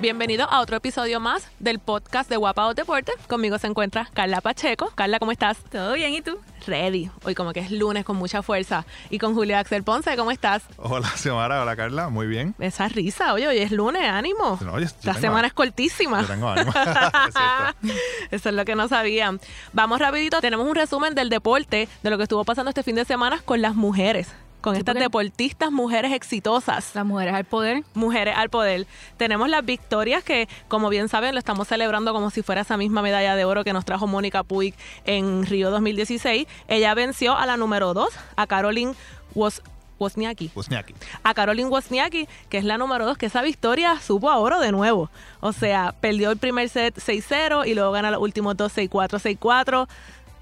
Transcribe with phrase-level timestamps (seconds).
[0.00, 3.16] Bienvenido a otro episodio más del podcast de Guapa Deportes.
[3.28, 4.90] Conmigo se encuentra Carla Pacheco.
[4.94, 5.58] Carla, ¿cómo estás?
[5.70, 6.38] Todo bien, ¿y tú?
[6.66, 7.10] Ready.
[7.24, 8.86] Hoy como que es lunes con mucha fuerza.
[9.10, 10.62] Y con Julia Axel Ponce, ¿cómo estás?
[10.78, 11.60] Hola, Xiomara.
[11.60, 12.08] Hola, Carla.
[12.08, 12.54] Muy bien.
[12.60, 13.34] Esa risa.
[13.34, 14.58] Oye, hoy es lunes, ánimo.
[14.62, 16.22] No, oye, yo La tengo- semana es cortísima.
[16.22, 16.72] Yo tengo ánimo.
[17.82, 17.96] Es.
[18.30, 19.38] Eso es lo que no sabían.
[19.74, 20.40] Vamos rapidito.
[20.40, 23.60] Tenemos un resumen del deporte, de lo que estuvo pasando este fin de semana con
[23.60, 24.28] las mujeres.
[24.60, 26.94] Con estas porque- deportistas mujeres exitosas.
[26.94, 27.82] Las mujeres al poder.
[27.94, 28.86] Mujeres al poder.
[29.16, 33.00] Tenemos las victorias que, como bien saben, lo estamos celebrando como si fuera esa misma
[33.02, 36.46] medalla de oro que nos trajo Mónica Puig en Río 2016.
[36.68, 38.94] Ella venció a la número 2, a Caroline
[39.34, 39.62] Wos
[39.98, 40.50] Wozniacki.
[40.54, 40.94] Wozniacki.
[41.24, 44.72] A Caroline Wozniacki, que es la número 2, que esa victoria supo a oro de
[44.72, 45.10] nuevo.
[45.40, 49.88] O sea, perdió el primer set 6-0 y luego gana los últimos dos 6-4, 6-4.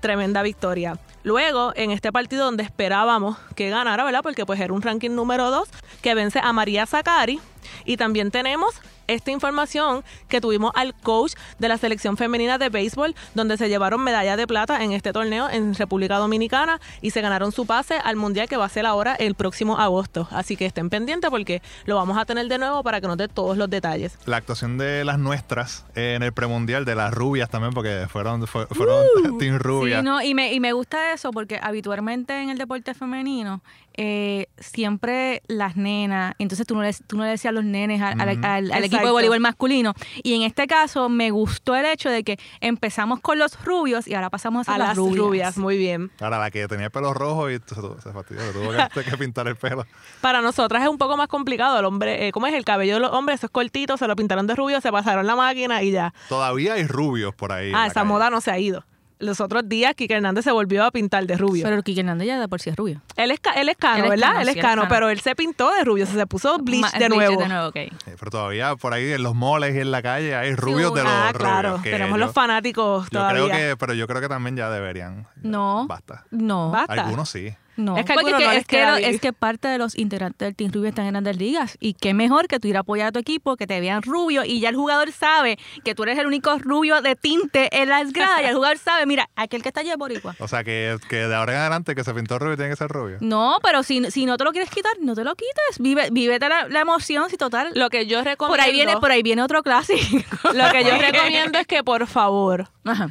[0.00, 0.96] Tremenda victoria.
[1.24, 4.20] Luego, en este partido donde esperábamos que ganara, ¿verdad?
[4.22, 5.68] Porque pues era un ranking número 2,
[6.02, 7.40] que vence a María Zakari.
[7.84, 8.74] Y también tenemos
[9.08, 14.02] esta información que tuvimos al coach de la selección femenina de béisbol, donde se llevaron
[14.02, 18.16] medalla de plata en este torneo en República Dominicana y se ganaron su pase al
[18.16, 20.28] mundial que va a ser ahora el próximo agosto.
[20.30, 23.28] Así que estén pendientes porque lo vamos a tener de nuevo para que nos dé
[23.28, 24.18] todos los detalles.
[24.26, 28.66] La actuación de las nuestras en el premundial, de las rubias también, porque fueron, fue-
[28.66, 29.04] fueron
[29.38, 29.98] Team Rubia.
[30.00, 33.62] Sí, no, y me, y me gusta eso porque habitualmente en el deporte femenino
[34.00, 38.00] eh, siempre las nenas, entonces tú no le, tú no le decías a los nenes
[38.00, 39.94] al, al- al- al equipo de voleibol masculino.
[40.22, 44.14] Y en este caso me gustó el hecho de que empezamos con los rubios y
[44.14, 45.16] ahora pasamos a, A las las rubias.
[45.18, 46.10] rubias, muy bien.
[46.20, 49.48] Ahora, la que tenía el pelo rojo y se, se fastidió, tuvo que, que pintar
[49.48, 49.84] el pelo.
[50.20, 51.78] Para nosotras es un poco más complicado.
[51.78, 52.54] El hombre, eh, ¿cómo es?
[52.54, 55.26] El cabello de los hombres, eso es cortito, se lo pintaron de rubio, se pasaron
[55.26, 56.14] la máquina y ya.
[56.28, 57.72] Todavía hay rubios por ahí.
[57.74, 58.06] Ah, esa calle.
[58.06, 58.84] moda no se ha ido.
[59.20, 61.64] Los otros días, Kike Hernández se volvió a pintar de rubio.
[61.64, 63.02] Pero Kike Hernández ya de por sí es rubio.
[63.16, 64.26] él es, ca- él es cano, Él es ¿verdad?
[64.28, 64.94] cano, él es es cano, cano.
[64.94, 67.40] pero él se pintó de rubio, se puso bleach Ma- de nuevo.
[67.42, 67.76] de nuevo, ok.
[67.76, 71.02] Eh, Pero todavía por ahí en los moles y en la calle hay rubios de
[71.02, 71.38] los ah, rubios.
[71.50, 71.80] claro.
[71.82, 73.44] Tenemos yo- los fanáticos Yo todavía.
[73.46, 75.26] creo que, pero yo creo que también ya deberían.
[75.42, 75.86] No.
[75.88, 76.24] Basta.
[76.30, 76.70] No.
[76.70, 76.92] Basta.
[76.92, 77.52] Algunos sí.
[77.78, 81.04] No, Es que porque no es, es parte de los integrantes del Team Rubio están
[81.06, 81.76] en grandes ligas.
[81.78, 84.44] Y qué mejor que tú ir a apoyar a tu equipo, que te vean rubio
[84.44, 88.12] y ya el jugador sabe que tú eres el único rubio de tinte en las
[88.12, 88.42] gradas.
[88.42, 90.34] y el jugador sabe, mira, aquel que está allí es boricua.
[90.40, 92.88] O sea, que, que de ahora en adelante que se pintó rubio tiene que ser
[92.88, 93.18] rubio.
[93.20, 95.78] No, pero si, si no te lo quieres quitar, no te lo quites.
[95.78, 97.70] Vive, vívete la, la emoción, si total.
[97.74, 100.18] Lo que yo recomiendo, por ahí viene, por ahí viene otro clásico.
[100.52, 103.10] lo que yo recomiendo es que por favor Ajá.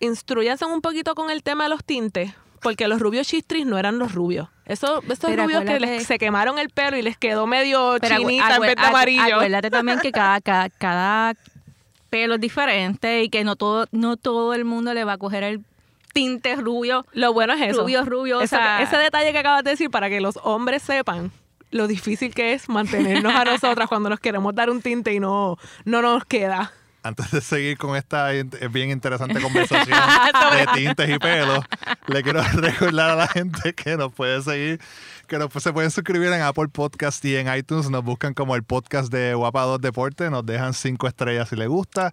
[0.00, 2.32] instruyanse un poquito con el tema de los tintes,
[2.64, 4.48] porque los rubios chistris no eran los rubios.
[4.66, 8.16] Eso, esos Pero rubios que les- se quemaron el pelo y les quedó medio Pero
[8.16, 9.36] chinita en vez de amarillo.
[9.36, 11.34] Acuérdate también que cada, cada, cada
[12.10, 15.44] pelo es diferente y que no todo, no todo el mundo le va a coger
[15.44, 15.60] el
[16.12, 17.04] tinte rubio.
[17.12, 17.82] Lo bueno es eso.
[17.82, 21.30] Rubio, rubio, o sea- ese detalle que acabas de decir para que los hombres sepan
[21.70, 25.58] lo difícil que es mantenernos a nosotras cuando nos queremos dar un tinte y no,
[25.84, 26.72] no nos queda.
[27.04, 29.98] Antes de seguir con esta eh, bien interesante conversación
[30.52, 31.62] de tintes y pelos,
[32.06, 34.80] le quiero recordar a la gente que nos puede seguir,
[35.26, 37.90] que nos, se pueden suscribir en Apple Podcast y en iTunes.
[37.90, 40.30] Nos buscan como el podcast de Guapa 2 Deporte.
[40.30, 42.10] Nos dejan cinco estrellas si les gusta.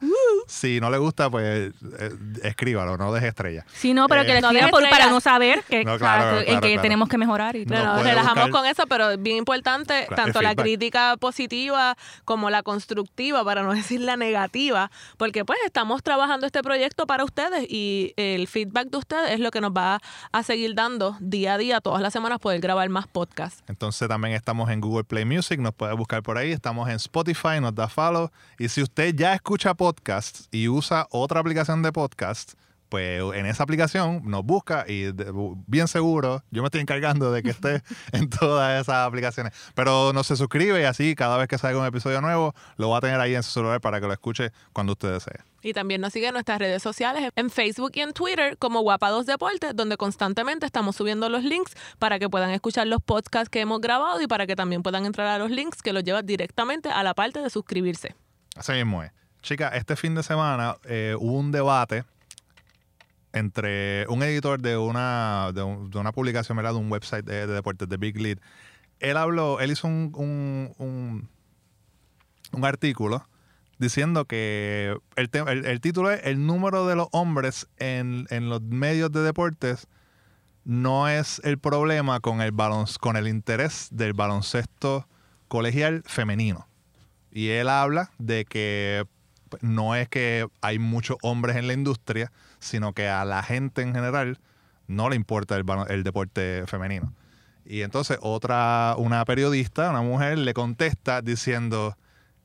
[0.52, 2.12] Si no le gusta, pues eh,
[2.44, 3.66] escríbalo, no deje estrellas.
[3.74, 5.12] Sí, no, pero que Eh, le No escriban deje por- para estrellas.
[5.14, 6.82] no saber que, No, claro, claro, en claro, que claro.
[6.82, 7.56] tenemos que mejorar.
[7.56, 7.76] Y todo.
[7.78, 10.44] No Bueno, nos puede relajamos buscar- con eso, pero es bien importante Claro, tanto el
[10.44, 10.64] la feedback.
[10.66, 11.96] crítica positiva
[12.26, 17.24] como la constructiva, para no decir la negativa, porque pues estamos trabajando este proyecto para
[17.24, 20.00] ustedes y el feedback de ustedes es lo que nos va
[20.34, 23.64] a seguir dando día a día, todas las semanas, poder grabar más podcasts.
[23.68, 27.62] Entonces también estamos en Google Play Music, nos puede buscar por ahí, estamos en Spotify,
[27.62, 28.30] nos da follow.
[28.60, 29.74] Y si usted ya escucha
[30.52, 32.54] y usa otra aplicación de podcast,
[32.90, 35.32] pues en esa aplicación nos busca y de-
[35.66, 37.82] bien seguro, yo me estoy encargando de que esté
[38.12, 39.54] en todas esas aplicaciones.
[39.76, 42.98] Pero no se suscribe y así cada vez que salga un episodio nuevo, lo va
[42.98, 45.40] a tener ahí en su celular para que lo escuche cuando usted desee.
[45.62, 49.24] Y también nos sigue en nuestras redes sociales, en Facebook y en Twitter como Guapa2
[49.24, 53.80] Deportes, donde constantemente estamos subiendo los links para que puedan escuchar los podcasts que hemos
[53.80, 57.04] grabado y para que también puedan entrar a los links que los llevan directamente a
[57.04, 58.16] la parte de suscribirse.
[58.58, 59.12] Así mismo es.
[59.42, 62.04] Chica, este fin de semana eh, hubo un debate
[63.34, 66.74] entre un editor de una, de, un- una publicación, ¿verdad?
[66.74, 68.38] De un website de, de deportes, de Big Lead.
[69.00, 71.28] Él habló, él hizo un, un,
[72.54, 73.28] un- artículo
[73.80, 78.62] diciendo que el, el, el título es El número de los hombres en, en los
[78.62, 79.88] medios de deportes
[80.64, 85.08] no es el problema con el, balon, con el interés del baloncesto
[85.48, 86.68] colegial femenino.
[87.32, 89.06] Y él habla de que
[89.62, 93.94] no es que hay muchos hombres en la industria, sino que a la gente en
[93.94, 94.40] general
[94.88, 97.14] no le importa el, deporte femenino.
[97.66, 101.98] Y entonces otra, una periodista, una mujer, le contesta diciendo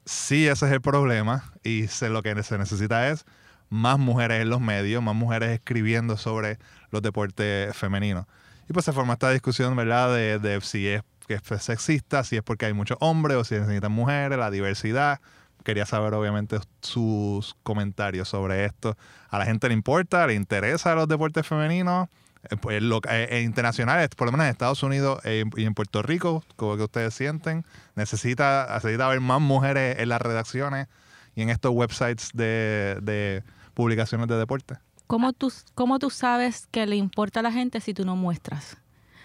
[0.05, 3.25] sí ese es el problema y lo que se necesita es
[3.69, 6.59] más mujeres en los medios, más mujeres escribiendo sobre
[6.91, 8.27] los deportes femeninos.
[8.69, 10.15] Y pues se forma esta discusión, ¿verdad?
[10.15, 13.57] De, de si es que es sexista, si es porque hay muchos hombres o si
[13.57, 15.21] necesitan mujeres, la diversidad.
[15.67, 18.97] Quería saber, obviamente, sus comentarios sobre esto.
[19.29, 20.25] ¿A la gente le importa?
[20.25, 22.07] ¿Le interesa los deportes femeninos?
[22.45, 26.03] Eh, pues, lo, eh, internacionales, por lo menos en Estados Unidos eh, y en Puerto
[26.03, 27.65] Rico, como que ustedes sienten,
[27.97, 30.87] necesita, necesita haber más mujeres en las redacciones
[31.35, 33.43] y en estos websites de,
[33.75, 34.77] publicaciones de deporte.
[35.09, 38.77] ¿Cómo tú, ¿Cómo tú sabes que le importa a la gente si tú no muestras?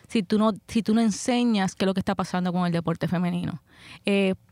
[0.08, 2.72] Si tú no, si tú no enseñas qué es lo que está pasando con el
[2.72, 3.62] deporte femenino.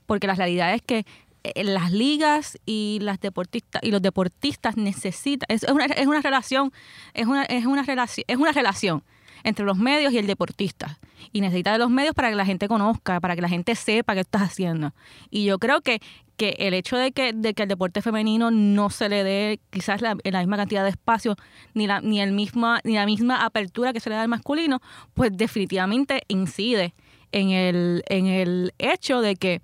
[0.06, 1.06] Porque la realidad es que
[1.56, 6.72] las ligas y las deportistas y los deportistas necesitan es una, es una relación
[7.14, 9.04] es una, es una relación es una relación
[9.44, 11.00] entre los medios y el deportista.
[11.32, 14.14] Y necesita de los medios para que la gente conozca para que la gente sepa
[14.14, 14.94] qué estás haciendo.
[15.30, 16.02] Y yo creo que
[16.40, 20.02] que el hecho de que, de que el deporte femenino no se le dé quizás
[20.02, 21.36] la, la misma cantidad de espacio
[21.74, 24.80] ni la, ni el misma ni la misma apertura que se le da al masculino
[25.14, 26.94] pues definitivamente incide
[27.34, 29.60] en el en el hecho de que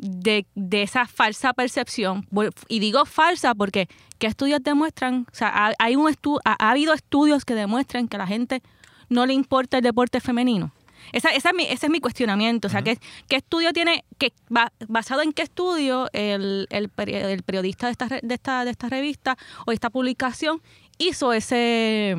[0.00, 2.26] de, de, esa falsa percepción.
[2.68, 3.88] Y digo falsa porque
[4.18, 5.26] ¿qué estudios demuestran?
[5.30, 8.62] O sea, hay un estu ha, ha, habido estudios que demuestran que a la gente
[9.08, 10.72] no le importa el deporte femenino.
[11.12, 12.68] Esa, esa es mi, ese es mi cuestionamiento.
[12.68, 12.98] O sea, ¿qué,
[13.28, 18.34] qué estudio tiene, que, basado en qué estudio el, el, el periodista de esta, de,
[18.34, 19.36] esta, de esta revista
[19.66, 20.62] o esta publicación
[20.98, 22.16] hizo ese,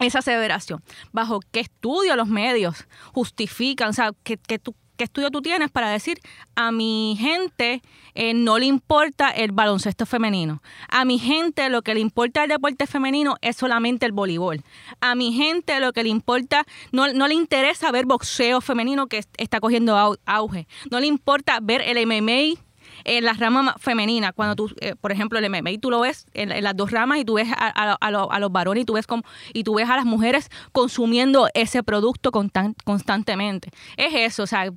[0.00, 0.82] esa aseveración?
[1.12, 3.90] ¿Bajo qué estudio los medios justifican?
[3.90, 6.18] O sea, que, que tú ¿Qué estudio tú tienes para decir
[6.54, 7.80] a mi gente
[8.14, 10.62] eh, no le importa el baloncesto femenino?
[10.88, 14.62] A mi gente lo que le importa el deporte femenino es solamente el voleibol.
[15.00, 19.24] A mi gente lo que le importa, no, no le interesa ver boxeo femenino que
[19.38, 20.68] está cogiendo auge.
[20.90, 22.60] No le importa ver el MMA
[23.04, 26.62] en las ramas femeninas, cuando tú, eh, por ejemplo, el MMA, tú lo ves en,
[26.62, 29.22] las dos ramas y tú ves a, a, a, los varones y tú ves como,
[29.52, 33.70] y tú ves a las mujeres consumiendo ese producto constant, constantemente.
[33.96, 34.70] Es eso, o sea,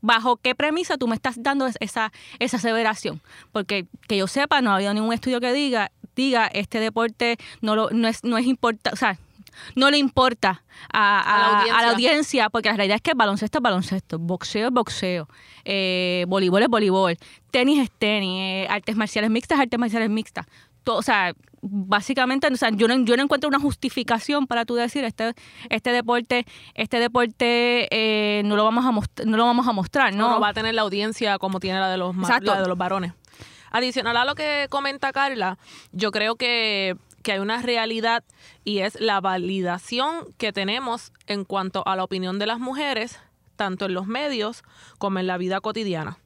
[0.00, 3.20] ¿Bajo qué premisa tú me estás dando esa, esa aseveración?
[3.50, 7.74] Porque que yo sepa, no ha habido ningún estudio que diga, diga este deporte no,
[7.74, 8.96] lo, no es, no es importante,
[9.74, 10.62] no le importa
[10.92, 14.18] a, a, a, la a, la audiencia, porque la realidad es que baloncesto es baloncesto,
[14.18, 15.28] boxeo es boxeo,
[15.64, 17.16] eh, voleibol es voleibol,
[17.50, 20.46] tenis es tenis, eh, artes marciales mixtas, artes marciales mixtas.
[20.84, 24.74] Todo, o sea, básicamente, o sea, yo no, yo no encuentro una justificación para tú
[24.74, 25.34] decir este,
[25.70, 30.30] este deporte, este deporte eh, no lo vamos a no lo vamos a mostrar, ¿no?
[30.30, 33.12] No va a tener la audiencia como tiene la de los la de los varones.
[33.70, 35.58] Adicional a lo que comenta Carla,
[35.92, 36.96] yo creo que,
[37.28, 38.24] que hay una realidad
[38.64, 43.18] y es la validación que tenemos en cuanto a la opinión de las mujeres,
[43.54, 44.62] tanto en los medios
[44.96, 46.16] como en la vida cotidiana.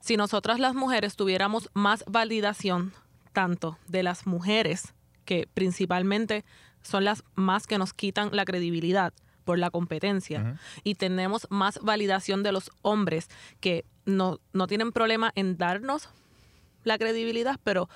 [0.00, 2.94] Si nosotras las mujeres tuviéramos más validación
[3.34, 4.94] tanto de las mujeres,
[5.26, 6.42] que principalmente
[6.80, 9.12] son las más que nos quitan la credibilidad
[9.44, 10.58] por la competencia, uh -huh.
[10.84, 13.28] y tenemos más validación de los hombres
[13.60, 16.08] que no, no tienen problema en darnos
[16.82, 17.90] la credibilidad, pero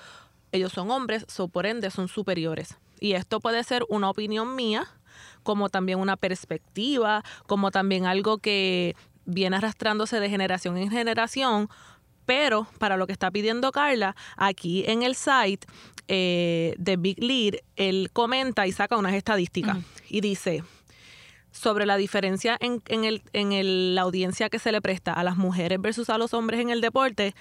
[0.53, 2.77] ellos son hombres, so por ende son superiores.
[3.01, 4.87] Y esto puede ser una opinión mía,
[5.43, 8.95] como también una perspectiva, como también algo que
[9.25, 11.69] viene arrastrándose de generación en generación,
[12.27, 15.67] pero para lo que está pidiendo Carla, aquí en el site
[16.09, 20.03] eh, de Big Lead, él comenta y saca unas estadísticas uh -huh.
[20.09, 20.63] y dice
[21.53, 25.25] sobre la diferencia en, en, el, en el, la audiencia que se le presta a
[25.25, 27.35] las mujeres versus a los hombres en el deporte,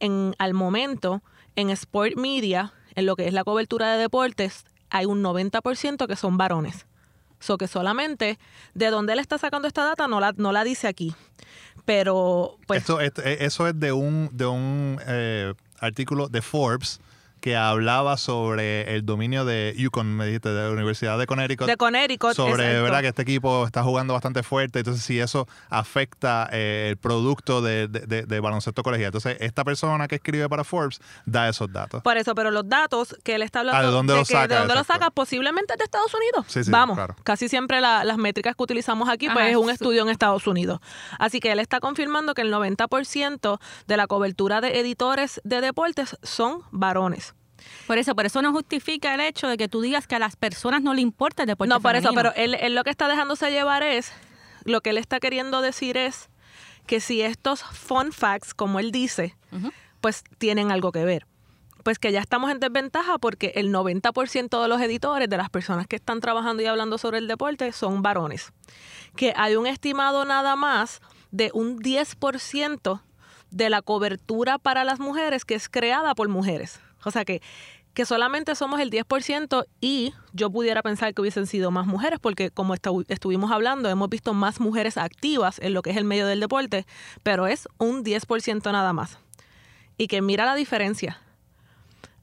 [0.00, 1.22] en, al momento,
[1.56, 6.16] en Sport Media, en lo que es la cobertura de deportes, hay un 90% que
[6.16, 6.86] son varones.
[7.40, 8.38] So que solamente
[8.74, 11.14] de dónde él está sacando esta data no la, no la dice aquí.
[11.84, 12.80] Pero pues.
[12.80, 17.00] Esto, esto, eso es de un, de un eh, artículo de Forbes
[17.44, 21.66] que hablaba sobre el dominio de Yukon, me dijiste, de la Universidad de Connecticut.
[21.66, 22.82] De Connecticut, Sobre, exacto.
[22.84, 23.00] ¿verdad?
[23.02, 27.86] Que este equipo está jugando bastante fuerte, entonces si eso afecta eh, el producto de,
[27.86, 29.08] de, de, de, baloncesto colegial.
[29.08, 32.00] Entonces, esta persona que escribe para Forbes da esos datos.
[32.00, 33.78] Por eso, pero los datos que él está hablando...
[33.78, 34.48] ¿A ¿De dónde los saca?
[34.48, 35.10] ¿De dónde los saca?
[35.10, 36.46] Posiblemente de Estados Unidos.
[36.48, 37.14] Sí, sí, Vamos, claro.
[37.24, 40.46] casi siempre la, las métricas que utilizamos aquí, pues Ajá, es un estudio en Estados
[40.46, 40.80] Unidos.
[41.18, 46.16] Así que él está confirmando que el 90% de la cobertura de editores de deportes
[46.22, 47.33] son varones.
[47.86, 50.36] Por eso, por eso no justifica el hecho de que tú digas que a las
[50.36, 52.10] personas no le importa el deporte No, por femenino.
[52.10, 54.12] eso, pero él, él, lo que está dejándose llevar es,
[54.64, 56.28] lo que él está queriendo decir es
[56.86, 59.72] que si estos fun facts, como él dice, uh -huh.
[60.00, 61.26] pues tienen algo que ver.
[61.82, 65.86] Pues que ya estamos en desventaja porque el 90% de los editores, de las personas
[65.86, 68.52] que están trabajando y hablando sobre el deporte, son varones.
[69.16, 73.02] Que hay un estimado nada más de un 10%
[73.50, 76.80] de la cobertura para las mujeres que es creada por mujeres.
[77.04, 77.42] O sea que,
[77.92, 82.50] que solamente somos el 10% y yo pudiera pensar que hubiesen sido más mujeres porque
[82.50, 86.26] como estu- estuvimos hablando, hemos visto más mujeres activas en lo que es el medio
[86.26, 86.86] del deporte,
[87.22, 89.18] pero es un 10% nada más.
[89.96, 91.20] Y que mira la diferencia.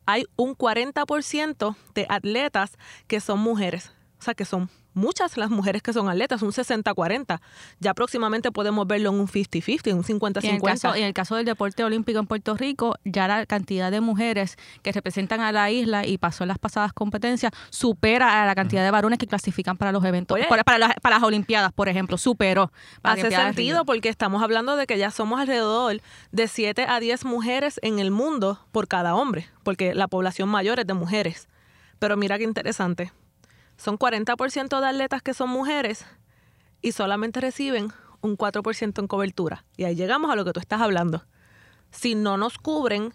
[0.05, 3.91] Hay un 40% de atletas que son mujeres.
[4.19, 7.39] O sea, que son muchas las mujeres que son atletas, un 60-40.
[7.79, 10.97] Ya próximamente podemos verlo en un 50-50, un Y en, caso, 50-50.
[10.97, 14.91] en el caso del deporte olímpico en Puerto Rico, ya la cantidad de mujeres que
[14.91, 18.91] representan a la isla y pasó en las pasadas competencias supera a la cantidad de
[18.91, 20.47] varones que clasifican para los eventos, Oye.
[20.47, 22.71] para, para las, para las Olimpiadas, por ejemplo, superó.
[23.03, 27.79] Hace sentido porque estamos hablando de que ya somos alrededor de 7 a 10 mujeres
[27.81, 31.47] en el mundo por cada hombre, porque la población mayor es de mujeres.
[31.99, 33.11] Pero mira qué interesante.
[33.81, 36.05] Son 40% de atletas que son mujeres
[36.83, 39.65] y solamente reciben un 4% en cobertura.
[39.75, 41.25] Y ahí llegamos a lo que tú estás hablando.
[41.89, 43.11] Si no nos cubren,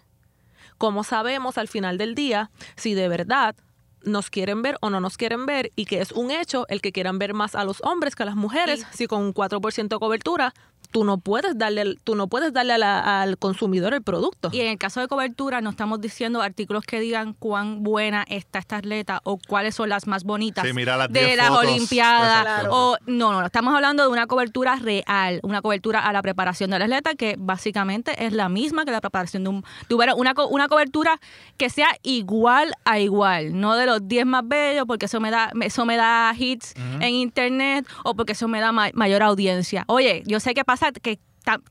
[0.77, 3.55] ¿cómo sabemos al final del día si de verdad
[4.03, 6.91] nos quieren ver o no nos quieren ver y que es un hecho el que
[6.91, 8.85] quieran ver más a los hombres que a las mujeres?
[8.91, 10.53] Si con un 4% de cobertura
[10.91, 14.49] tú no puedes darle, tú no puedes darle a la- al consumidor el producto.
[14.51, 18.59] Y en el caso de cobertura, no estamos diciendo artículos que digan cuán buena está
[18.59, 21.65] esta atleta o cuáles son las más bonitas Sí, mira las de 10 las fotos.
[21.65, 22.41] Olimpiadas.
[22.45, 22.69] Exacto.
[22.71, 26.81] O, no, no, estamos hablando de una cobertura real, una cobertura a la preparación del
[26.83, 29.63] atleta que básicamente es la misma que la preparación de un.
[29.89, 31.19] de un- una, una cobertura
[31.57, 35.51] que sea igual a igual, no de los 10 más bellos, porque eso me da,
[35.61, 39.83] eso me da hits en internet o porque eso me da ma- mayor audiencia.
[39.87, 40.76] Oye, yo sé que pasa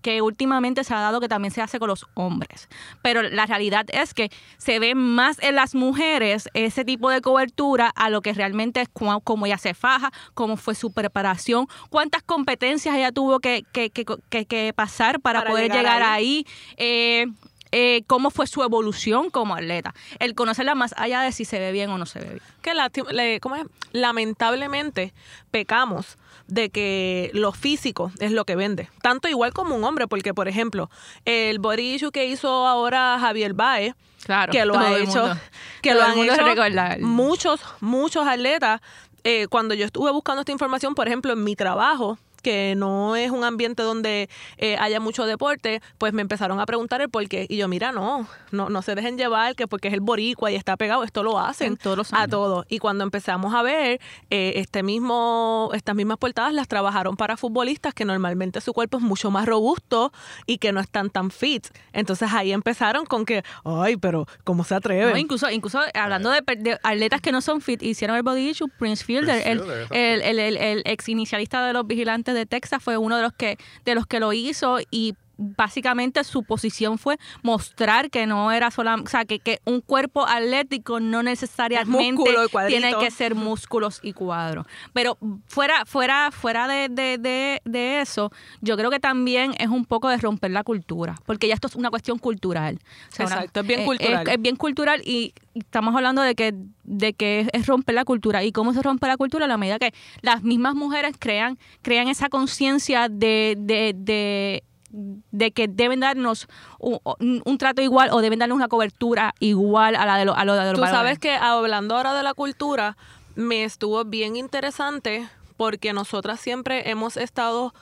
[0.00, 2.68] que últimamente se ha dado que también se hace con los hombres.
[3.02, 7.92] Pero la realidad es que se ve más en las mujeres ese tipo de cobertura
[7.94, 12.22] a lo que realmente es cómo, cómo ella se faja, cómo fue su preparación, cuántas
[12.22, 16.46] competencias ella tuvo que, que, que- pasar para, Para poder llegar llegar, ahí.
[16.46, 16.46] ahí.
[16.78, 17.26] eh,
[17.72, 19.92] eh, cómo fue su evolución como atleta.
[20.20, 22.40] El conocerla más allá de si se ve bien o no se ve bien.
[22.62, 23.64] que lati- le- ¿cómo es?
[23.92, 25.12] lamentablemente
[25.50, 26.16] pecamos
[26.48, 28.88] de que lo físico es lo que vende.
[29.02, 30.90] Tanto igual como un hombre, porque por ejemplo,
[31.24, 35.40] el body issue que hizo ahora Javier Baez, Claro, que lo ha hecho, mundo-
[35.82, 36.42] que todo lo han hecho
[37.00, 38.80] muchos, muchos atletas.
[39.24, 43.32] Eh, cuando yo estuve buscando esta información, por ejemplo, en mi trabajo, que no es
[43.32, 47.44] un ambiente donde eh, haya mucho deporte, pues me empezaron a preguntar el por qué.
[47.48, 50.54] Y yo, mira, no, no, no se dejen llevar, que porque es el boricua y
[50.54, 52.30] está pegado, esto lo hacen todos a años.
[52.30, 52.64] todo.
[52.68, 54.00] Y cuando empezamos a ver
[54.30, 59.02] eh, este mismo, estas mismas portadas las trabajaron para futbolistas que normalmente su cuerpo es
[59.02, 60.12] mucho más robusto
[60.46, 61.66] y que no están tan fit.
[61.92, 65.10] Entonces ahí empezaron con que, ay, pero ¿cómo se atreven?
[65.10, 68.68] No, incluso, incluso hablando de, de atletas que no son fit, hicieron el body issue,
[68.78, 72.96] Prince Fielder, Prince el, el, el- el ex inicialista de los vigilantes de Texas, fue
[72.96, 78.10] uno de los que, de los que lo hizo y básicamente su posición fue mostrar
[78.10, 81.92] que no era solamente, o sea, que, que un cuerpo atlético no necesariamente
[82.68, 84.66] tiene que ser músculos y cuadros.
[84.92, 89.84] Pero fuera, fuera, fuera de, de, de, de eso, yo creo que también es un
[89.84, 92.78] poco de romper la cultura, porque ya esto es una cuestión cultural.
[93.12, 94.26] O sea, una- Exacto, es bien eh, cultural.
[94.28, 98.04] Es, es bien cultural y estamos hablando de que, de que es, es romper la
[98.04, 98.42] cultura.
[98.44, 99.44] ¿Y cómo se rompe la cultura?
[99.44, 103.54] A la medida que las mismas mujeres crean, crean esa conciencia de,
[104.90, 106.46] de, que deben darnos
[106.78, 106.98] un,
[107.44, 110.54] un- trato igual o deben darnos una cobertura igual a la de, lo- a lo
[110.54, 112.96] de los Tú sabes que hablando ahora de la cultura,
[113.34, 117.74] me estuvo bien interesante porque nosotras siempre hemos estado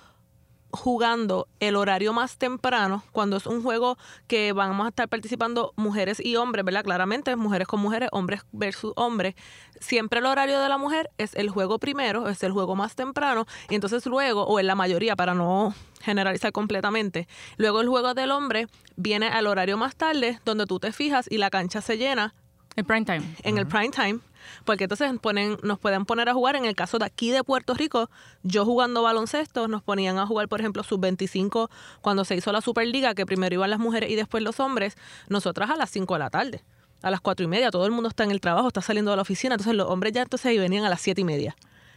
[0.75, 6.21] jugando el horario más temprano, cuando es un juego que vamos a estar participando mujeres
[6.25, 6.85] y hombres, ¿verdad?
[6.85, 9.35] Claramente, mujeres con mujeres, hombres versus hombres.
[9.81, 13.47] Siempre el horario de la mujer es el juego primero, es el juego más temprano,
[13.69, 17.27] y entonces luego, o en la mayoría, para no generalizar completamente,
[17.57, 18.67] luego el juego del hombre
[18.97, 22.35] viene al horario más tarde, donde tú te fijas y la cancha se llena
[22.77, 23.23] El prime time.
[23.43, 24.21] en el prime time,
[24.65, 27.75] porque entonces ponen, nos pueden poner a jugar, en el caso de aquí de Puerto
[27.75, 28.11] Rico,
[28.43, 31.71] yo jugando baloncesto, nos ponían a jugar, por ejemplo, sub-25,
[32.01, 34.97] cuando se hizo la Superliga, que primero iban las mujeres y después los hombres,
[35.29, 36.65] nosotras a las 5 de la tarde,
[37.03, 39.17] a las 4 y media, todo el mundo está en el trabajo, está saliendo de
[39.17, 41.57] la oficina, entonces los hombres ya entonces ahí venían a las 7 y media.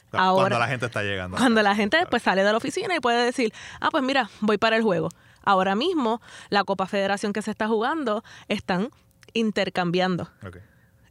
[0.10, 1.36] Cuando Ahora, la gente está llegando.
[1.38, 4.58] cuando la gente pues sale de la oficina y puede decir, ah, pues mira, voy
[4.58, 5.10] para el juego.
[5.44, 8.90] Ahora mismo, la Copa Federación que se está jugando, están
[9.34, 10.58] intercambiando Ok.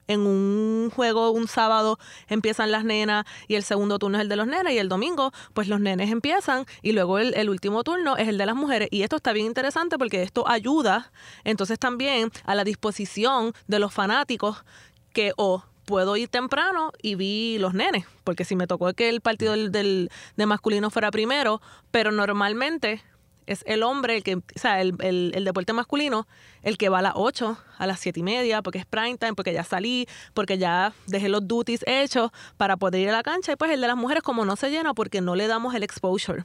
[0.09, 1.99] En un juego un sábado
[2.29, 5.33] empiezan las nenas y el segundo turno es el de los nenes y el domingo
[5.55, 8.89] pues los nenes empiezan y luego el, el último turno es el de las mujeres.
[8.91, 11.11] Y esto está bien interesante porque esto ayuda
[11.45, 14.65] entonces también a la disposición de los fanáticos
[15.13, 19.21] que o puedo ir temprano y vi los nenes porque si me tocó que el
[19.21, 21.61] partido del- de masculino fuera primero
[21.93, 23.03] pero normalmente
[23.47, 26.27] es el hombre, el que, o sea, el, el- deporte masculino,
[26.63, 29.35] el que va a las 8, a las 7 y media, porque es prime time,
[29.35, 33.53] porque ya salí, porque ya dejé los duties hechos para poder ir a la cancha.
[33.53, 35.83] Y pues el de las mujeres como no se llena porque no le damos el
[35.85, 36.45] exposure.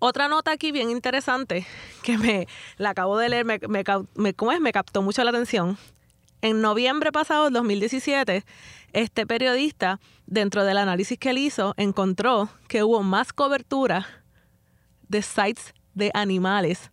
[0.00, 1.66] Otra nota aquí bien interesante
[2.02, 3.82] que me la acabo de leer, me, me,
[4.14, 4.60] me- ¿cómo es?
[4.60, 5.76] me captó mucho la atención.
[6.40, 8.44] En noviembre pasado, del 2017,
[8.92, 14.06] este periodista, dentro del análisis que él hizo, encontró que hubo más cobertura
[15.08, 16.90] de sites de animales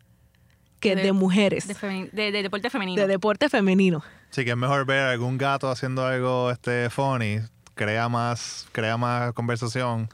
[0.81, 3.07] que De- de, mujeres, De, de, femeni- de- de deporte femenino.
[3.07, 4.03] deporte femenino.
[4.31, 7.39] Sí, que es mejor ver algún gato haciendo algo este funny,
[7.75, 10.09] crea más, crea más conversación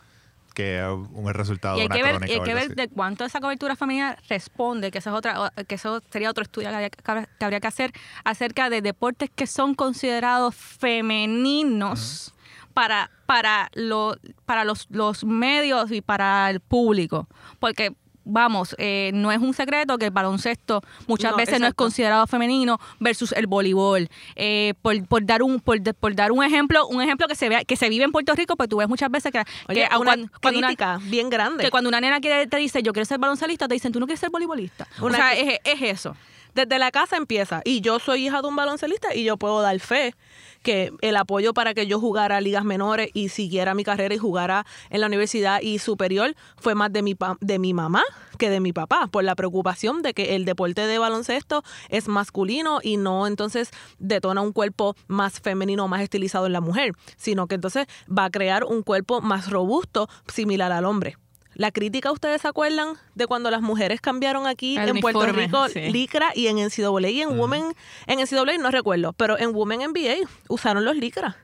[0.53, 0.83] que
[1.13, 2.33] un resultado y de una que ver, crónica.
[2.33, 5.75] y hay que ver de cuánto esa cobertura femenina responde, que eso es otra, que
[5.75, 7.93] eso sería otro estudio que habría, que habría- que habría que hacer
[8.25, 12.33] acerca de deportes que son considerados femeninos
[12.74, 17.27] para, para, lo- para los, los medios y para el público.
[17.60, 17.93] Porque
[18.24, 22.28] Vamos, eh, no es un secreto que el baloncesto muchas No, veces no es considerado
[22.28, 24.10] femenino versus el voleibol.
[24.36, 25.82] Eh, por, por dar un por,
[26.16, 28.70] dar un ejemplo, un ejemplo que se vea que se vive en Puerto Rico, pues
[28.70, 31.63] tú ves muchas veces que, Oye, que una cuando- cuando una- crítica bien grande.
[31.63, 34.06] que cuando una nena quiere, te dice, yo quiero ser baloncelista, te dicen, tú no
[34.06, 34.88] quieres ser voleibolista.
[35.00, 36.16] Una o sea, es eso.
[36.53, 37.62] Desde la casa empieza.
[37.65, 40.15] Y yo soy hija de un baloncelista y yo puedo dar fe
[40.63, 44.65] que el apoyo para que yo jugara ligas menores y siguiera mi carrera y jugara
[44.91, 48.03] en la universidad y superior fue más de mi, pa- de mi mamá
[48.38, 52.79] que de mi papá, por la preocupación de que el deporte de baloncesto es masculino
[52.84, 57.55] y no entonces detona un cuerpo más femenino, más estilizado en la mujer, sino que
[57.55, 61.17] entonces va a crear un cuerpo más robusto, similar al hombre.
[61.53, 65.67] La crítica, ¿ustedes se acuerdan de cuando las mujeres cambiaron aquí El en Puerto Rico
[65.70, 65.91] sí.
[65.91, 67.74] licra y en NCAA y en Women,
[68.08, 71.36] en NCAA no recuerdo, pero en Women NBA usaron los licras.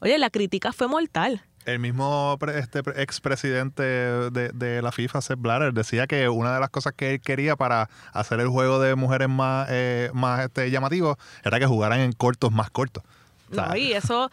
[0.00, 1.42] Oye, la crítica fue mortal.
[1.64, 6.60] El mismo este pre- expresidente de, de la FIFA, Sepp Blatter, decía que una de
[6.60, 10.70] las cosas que él quería para hacer el juego de mujeres más, eh, más este,
[10.70, 13.02] llamativo era que jugaran en cortos más cortos.
[13.50, 14.30] O sea, No, y eso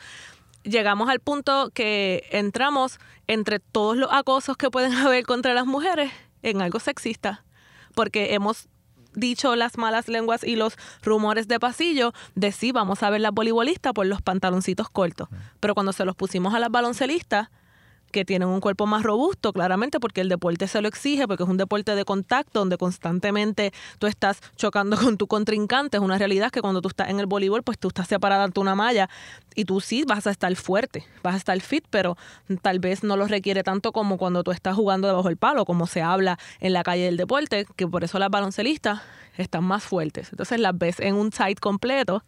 [0.64, 6.12] llegamos al punto que entramos entre todos los acosos que pueden haber contra las mujeres
[6.44, 7.46] en algo sexista,
[7.96, 8.68] porque hemos
[9.14, 13.34] dicho las malas lenguas y los rumores de pasillo de sí, vamos a ver las
[13.34, 15.28] voleibolistas por los pantaloncitos cortos,
[15.60, 17.50] pero cuando se los pusimos a las baloncelistas,
[18.12, 21.50] que tienen un cuerpo más robusto, claramente, porque el deporte se lo exige, porque es
[21.50, 25.98] un deporte de contacto donde constantemente tú estás chocando con tu contrincante.
[25.98, 28.60] Es una realidad que cuando tú estás en el voleibol, pues tú estás separada ante
[28.60, 29.10] una malla
[29.56, 32.18] y tú sí vas a estar fuerte, vas a estar fit, pero
[32.62, 35.88] tal vez no lo requiere tanto como cuando tú estás jugando debajo del palo, como
[35.88, 39.02] se habla en la calle del deporte, que por eso las baloncelistas
[39.38, 40.30] están más fuertes.
[40.32, 42.24] Entonces las ves en un site completo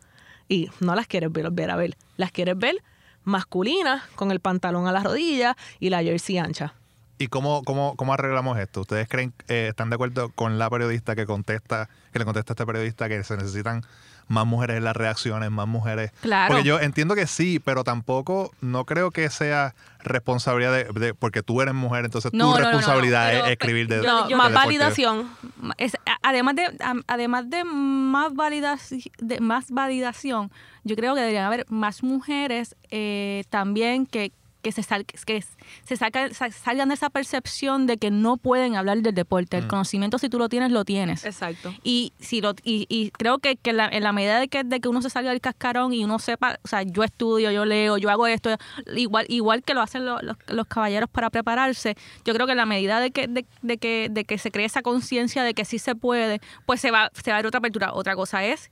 [0.48, 2.84] y no las quieres ver, ver a ver, las quieres ver
[3.24, 6.74] masculinas con el pantalón a la rodilla y la jersey ancha.
[7.18, 8.82] ¿Y cómo, cómo, cómo arreglamos esto?
[8.82, 12.56] ¿Ustedes creen, eh, están de acuerdo con la periodista que contesta, que le contesta a
[12.56, 13.84] este periodista que se necesitan
[14.28, 16.12] más mujeres en las reacciones, más mujeres?
[16.22, 16.54] Claro.
[16.54, 21.44] Porque yo entiendo que sí, pero tampoco, no creo que sea responsabilidad de, de- porque
[21.44, 24.30] tú eres mujer, entonces No, no, tu no, no, responsabilidad pero- es escribir de No,
[24.30, 25.30] yo- más de validación.
[25.78, 30.52] Es- además de además de más validación de más validación
[30.84, 34.32] yo creo que deberían haber más mujeres eh, también que
[34.64, 35.44] que se sal- que
[35.84, 39.58] se saca- sa- salgan de esa percepción de que no pueden hablar del deporte.
[39.58, 41.26] El conocimiento, si tú lo tienes, lo tienes.
[41.26, 41.74] Exacto.
[41.84, 44.80] Y, si lo, y, y creo que, que la- en la medida de que, de
[44.80, 47.98] que uno se salga del cascarón y uno sepa, o sea, yo estudio, yo leo,
[47.98, 48.50] yo hago esto,
[48.96, 51.96] igual igual que lo hacen lo- los, los caballeros para prepararse,
[52.26, 54.66] yo creo que en la medida de que, de, de que, de que se cree
[54.66, 57.60] esa conciencia de que sí se puede, pues se va, se va a ver otra
[57.60, 57.94] apertura.
[57.94, 58.72] Otra cosa es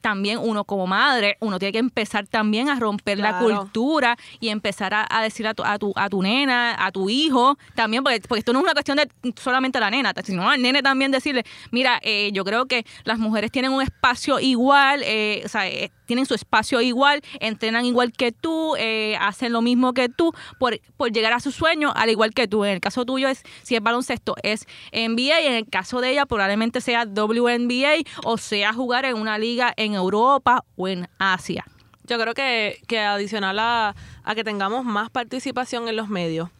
[0.00, 4.94] también uno como madre, uno tiene que empezar también a romper la cultura y empezar
[4.94, 8.20] a, a decir a tu, a, tu, a tu nena, a tu hijo, también, porque,
[8.20, 9.08] porque esto no es una cuestión de
[9.40, 13.50] solamente la nena, sino al nene también decirle, mira, eh, yo creo que las mujeres
[13.50, 18.32] tienen un espacio igual, eh, o sea, eh, tienen su espacio igual, entrenan igual que
[18.32, 22.34] tú, eh, hacen lo mismo que tú, por, por llegar a su sueño al igual
[22.34, 22.66] que tú.
[22.66, 26.10] En el caso tuyo es, si es baloncesto, es NBA, y en el caso de
[26.10, 31.64] ella probablemente sea WNBA o sea jugar en una liga en Europa o en Asia.
[32.04, 36.50] Yo creo que, que adicional a, a que tengamos más participación en los medios,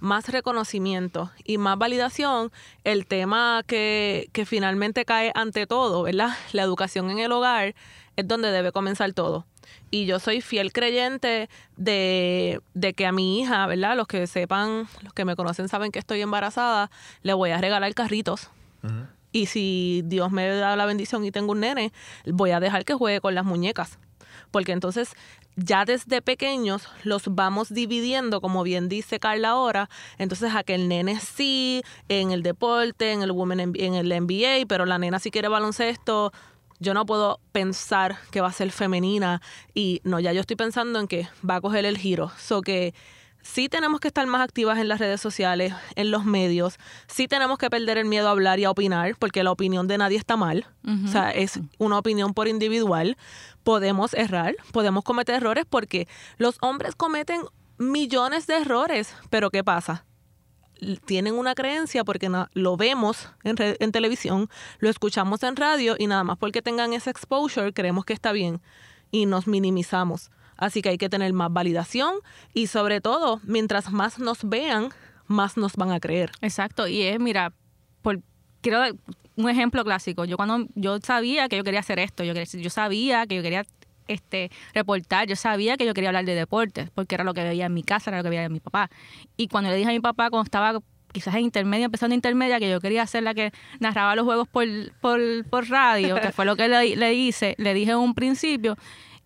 [0.00, 2.52] más reconocimiento y más validación,
[2.84, 6.36] el tema que, que finalmente cae ante todo, ¿verdad?
[6.52, 7.74] La educación en el hogar
[8.18, 9.46] es donde debe comenzar todo.
[9.92, 13.96] Y yo soy fiel creyente de, de que a mi hija, ¿verdad?
[13.96, 16.90] Los que sepan, los que me conocen saben que estoy embarazada,
[17.22, 18.50] le voy a regalar carritos
[19.30, 21.92] Y si Dios me da la bendición y tengo un nene,
[22.26, 24.00] voy a dejar que juegue con las muñecas.
[24.50, 25.14] Porque entonces
[25.54, 30.88] ya desde pequeños los vamos dividiendo, como bien dice Carla ahora, entonces a que el
[30.88, 35.30] nene sí, en el deporte, en el women en el NBA, pero la nena si
[35.30, 36.32] quiere baloncesto,
[36.78, 39.40] yo no puedo pensar que va a ser femenina
[39.74, 42.30] y no, ya yo estoy pensando en que va a coger el giro.
[42.38, 42.94] So que
[43.42, 47.58] sí tenemos que estar más activas en las redes sociales, en los medios, sí tenemos
[47.58, 50.36] que perder el miedo a hablar y a opinar, porque la opinión de nadie está
[50.36, 53.16] mal, o sea, es una opinión por individual.
[53.62, 57.42] Podemos errar, podemos cometer errores porque los hombres cometen
[57.76, 60.04] millones de errores, pero ¿qué pasa?
[61.04, 66.24] Tienen una creencia porque lo vemos en, en, televisión, lo escuchamos en radio y nada
[66.24, 68.60] más porque tengan ese exposure creemos que está bien
[69.10, 70.30] y nos minimizamos.
[70.56, 72.16] Así que hay que tener más validación
[72.52, 74.90] y sobre todo, mientras más nos vean,
[75.26, 76.32] más nos van a creer.
[76.40, 77.52] Exacto, y es, mira,
[78.02, 78.20] por,
[78.60, 78.82] quiero
[79.36, 80.24] un ejemplo clásico.
[80.24, 83.64] Yo cuando yo sabía que yo quería hacer esto, yo, yo sabía que yo quería
[84.08, 85.28] este, reportar.
[85.28, 87.82] Yo sabía que yo quería hablar de deportes, porque era lo que veía en mi
[87.82, 88.90] casa, era lo que veía en mi papá.
[89.36, 90.80] Y cuando le dije a mi papá, cuando estaba
[91.12, 94.66] quizás en intermedia, empezando intermedia, que yo quería ser la que narraba los juegos por,
[95.00, 98.76] por, por radio, que fue lo que le, le hice, le dije en un principio,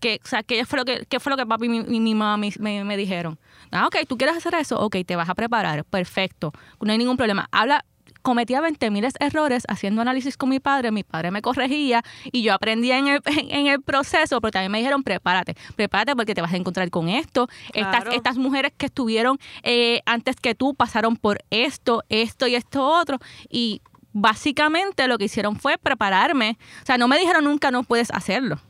[0.02, 2.36] que, o sea, que fue lo que, fue lo que papi y mi, mi mamá
[2.58, 3.38] me, me, dijeron.
[3.70, 7.16] Ah, ok, tú quieres hacer eso, ok, te vas a preparar, perfecto, no hay ningún
[7.16, 7.48] problema.
[7.52, 7.84] Habla,
[8.22, 12.54] cometía 20 miles errores haciendo análisis con mi padre, mi padre me corregía y yo
[12.54, 16.52] aprendía en el, en el proceso, pero también me dijeron, prepárate, prepárate porque te vas
[16.52, 17.48] a encontrar con esto.
[17.74, 22.86] Estas, estas mujeres que estuvieron eh, antes que tú pasaron por esto, esto y esto
[22.86, 23.18] otro.
[23.50, 23.82] Y
[24.12, 26.58] básicamente lo que hicieron fue prepararme.
[26.82, 28.60] O sea, no me dijeron nunca no puedes hacerlo.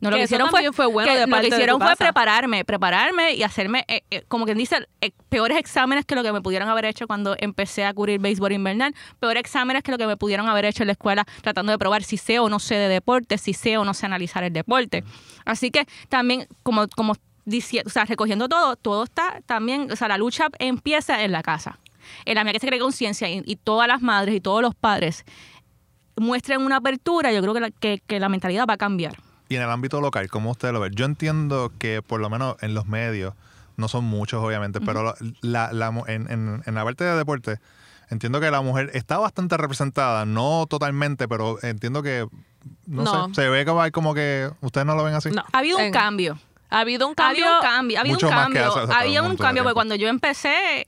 [0.00, 3.42] No, lo que, hicieron fue, fue bueno que, lo que hicieron fue prepararme, prepararme y
[3.42, 6.84] hacerme, eh, eh, como quien dice, eh, peores exámenes que lo que me pudieron haber
[6.84, 10.64] hecho cuando empecé a cubrir béisbol invernal, peores exámenes que lo que me pudieron haber
[10.66, 13.54] hecho en la escuela tratando de probar si sé o no sé de deporte, si
[13.54, 15.04] sé o no sé analizar el deporte.
[15.44, 20.08] Así que también, como, como diciendo, o sea, recogiendo todo, todo está también, o sea,
[20.08, 21.78] la lucha empieza en la casa.
[22.24, 24.74] En la medida que se cree conciencia y, y todas las madres y todos los
[24.74, 25.24] padres
[26.16, 29.16] muestren una apertura, yo creo que que, que la mentalidad va a cambiar.
[29.48, 30.90] Y en el ámbito local, ¿cómo usted lo ve?
[30.92, 33.34] Yo entiendo que por lo menos en los medios,
[33.76, 37.58] no son muchos obviamente, pero la, la, en, en, la parte de deporte,
[38.10, 42.28] entiendo que la mujer está bastante representada, no totalmente, pero entiendo que,
[42.86, 45.30] no, sé, se ve como, como que ustedes no lo ven así.
[45.30, 46.38] No, ha habido un cambio.
[46.70, 47.46] Ha habido un cambio.
[47.46, 47.98] Ha habido un cambio.
[47.98, 48.92] Ha habido un cambio.
[48.92, 50.86] había un cambio, porque cuando yo empecé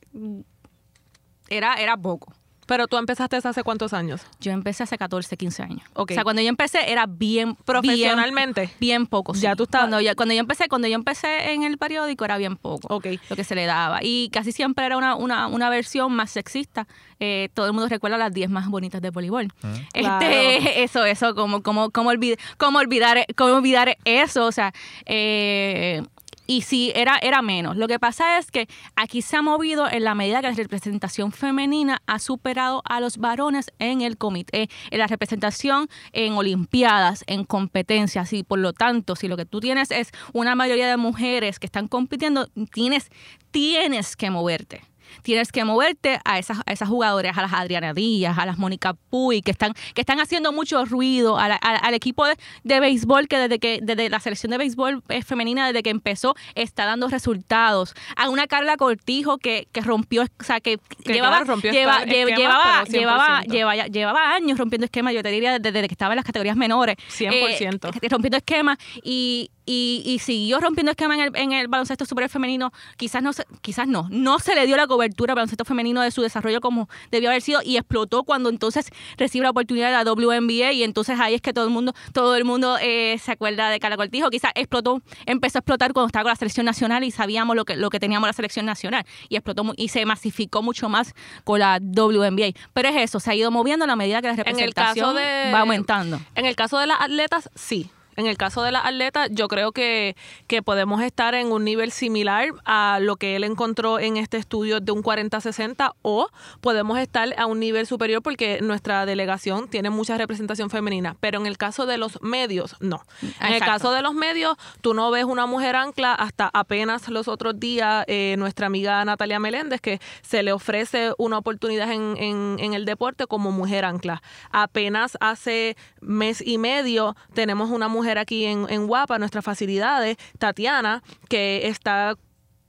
[1.49, 2.35] era, era poco.
[2.71, 4.21] Pero tú empezaste hace cuántos años?
[4.39, 5.83] Yo empecé hace 14, 15 años.
[5.95, 8.71] O sea, cuando yo empecé era bien profesionalmente.
[8.79, 9.35] Bien, poco.
[9.35, 9.81] Ya tú estás.
[9.81, 12.87] Cuando yo, cuando yo empecé, cuando yo empecé en el periódico era bien poco.
[12.95, 13.07] Ok.
[13.29, 13.99] Lo que se le daba.
[14.05, 16.87] Y casi siempre era una, una, una versión más sexista.
[17.19, 19.49] Eh, todo el mundo recuerda las 10 más bonitas de voleibol.
[19.65, 19.75] Ah.
[19.93, 24.47] Este, Eso, eso, como, como, como, olvidar, como olvidar, como olvidar eso.
[24.47, 24.73] O sea,
[25.07, 26.05] eh,
[26.51, 27.77] y sí, era, era menos.
[27.77, 31.31] Lo que pasa es que aquí se ha movido en la medida que la representación
[31.31, 37.45] femenina ha superado a los varones en el comité, en la representación en olimpiadas, en
[37.45, 38.33] competencias.
[38.33, 41.67] Y por lo tanto, si lo que tú tienes es una mayoría de mujeres que
[41.67, 43.13] están compitiendo, tienes,
[43.53, 44.90] tienes que moverte
[45.23, 48.95] tienes que moverte a esas, a esas jugadoras, a las Adriana Díaz, a las Mónica
[48.95, 53.81] Puy, que están, que están haciendo mucho ruido, al equipo de, béisbol que desde que
[53.83, 57.95] desde la selección de béisbol eh, femenina, desde que empezó, está dando resultados.
[58.17, 64.35] A una Carla Cortijo que, que rompió, o sea, que, llevaba, llevaba, llevaba, llevaba, llevaba,
[64.35, 66.97] años rompiendo esquemas, yo te diría desde, que estaba en las categorías menores.
[66.97, 67.99] 100%.
[68.01, 72.29] Eh, rompiendo esquemas y, y, y siguió rompiendo esquema en el, en el baloncesto super
[72.29, 72.73] femenino.
[72.97, 76.23] Quizás no, quizás no, no se le dio la cobertura al baloncesto femenino de su
[76.23, 80.73] desarrollo como debió haber sido y explotó cuando entonces recibe la oportunidad de la WNBA
[80.73, 83.81] y entonces ahí es que todo el mundo, todo el mundo eh, se acuerda de
[83.81, 84.31] Carla Cortijo.
[84.31, 87.77] Quizás explotó, empezó a explotar cuando estaba con la selección nacional y sabíamos lo que,
[87.77, 91.79] lo que teníamos la selección nacional y explotó y se masificó mucho más con la
[91.81, 92.53] WNBA.
[92.73, 96.21] Pero es eso, se ha ido moviendo a la medida que la representación va aumentando.
[96.35, 99.73] En el caso de las atletas, sí en el caso de la atleta, yo creo
[99.73, 104.37] que, que podemos estar en un nivel similar a lo que él encontró en este
[104.37, 106.29] estudio de un 40-60 o
[106.61, 111.17] podemos estar a un nivel superior porque nuestra delegación tiene mucha representación femenina.
[111.21, 113.03] Pero en el caso de los medios, no.
[113.41, 117.29] En el caso de los medios, tú no ves una mujer ancla hasta apenas los
[117.29, 122.57] otros días eh, nuestra amiga Natalia Meléndez que se le ofrece una oportunidad en, en,
[122.59, 124.23] en el deporte como mujer ancla.
[124.51, 130.17] Apenas hace mes y medio tenemos una mujer mujer aquí en, en Guapa, nuestras facilidades,
[130.39, 132.17] Tatiana, que está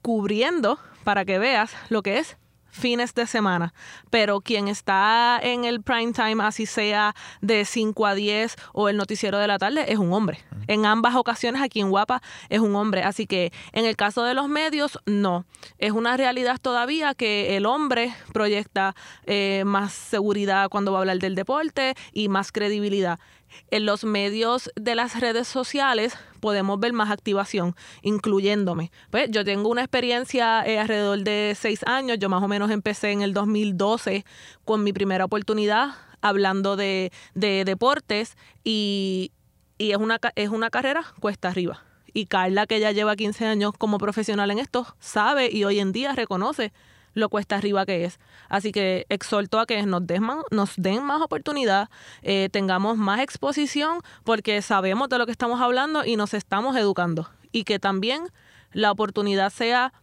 [0.04, 2.38] cubriendo, para que veas lo que es
[2.69, 3.73] fines de semana,
[4.10, 8.97] pero quien está en el prime time, así sea de 5 a 10 o el
[8.97, 10.39] noticiero de la tarde, es un hombre.
[10.67, 14.36] En ambas ocasiones aquí en Guapa es un hombre, así que en el caso de
[14.36, 15.45] los medios, no.
[15.80, 21.17] Es una realidad todavía que el hombre proyecta eh, más seguridad cuando va a hablar
[21.17, 23.19] del deporte y más credibilidad.
[23.70, 28.92] En los medios de las redes sociales podemos ver más activación, incluyéndome.
[29.10, 32.18] Pues yo tengo una experiencia eh, alrededor de seis años.
[32.20, 34.26] Yo más o menos empecé en el 2012
[34.66, 39.32] con mi primera oportunidad hablando de, de deportes y,
[39.78, 41.84] y es, una, es una carrera cuesta arriba.
[42.14, 45.92] Y Carla, que ya lleva 15 años como profesional en esto, sabe y hoy en
[45.92, 46.74] día reconoce
[47.13, 48.19] lo cuesta arriba que es.
[48.50, 50.43] Así que exhorto a que nos den más,
[50.78, 51.89] den más oportunidad,
[52.21, 57.30] eh, tengamos más exposición, porque sabemos de lo que estamos hablando y nos estamos educando.
[57.52, 58.30] Y que también
[58.71, 59.93] la oportunidad sea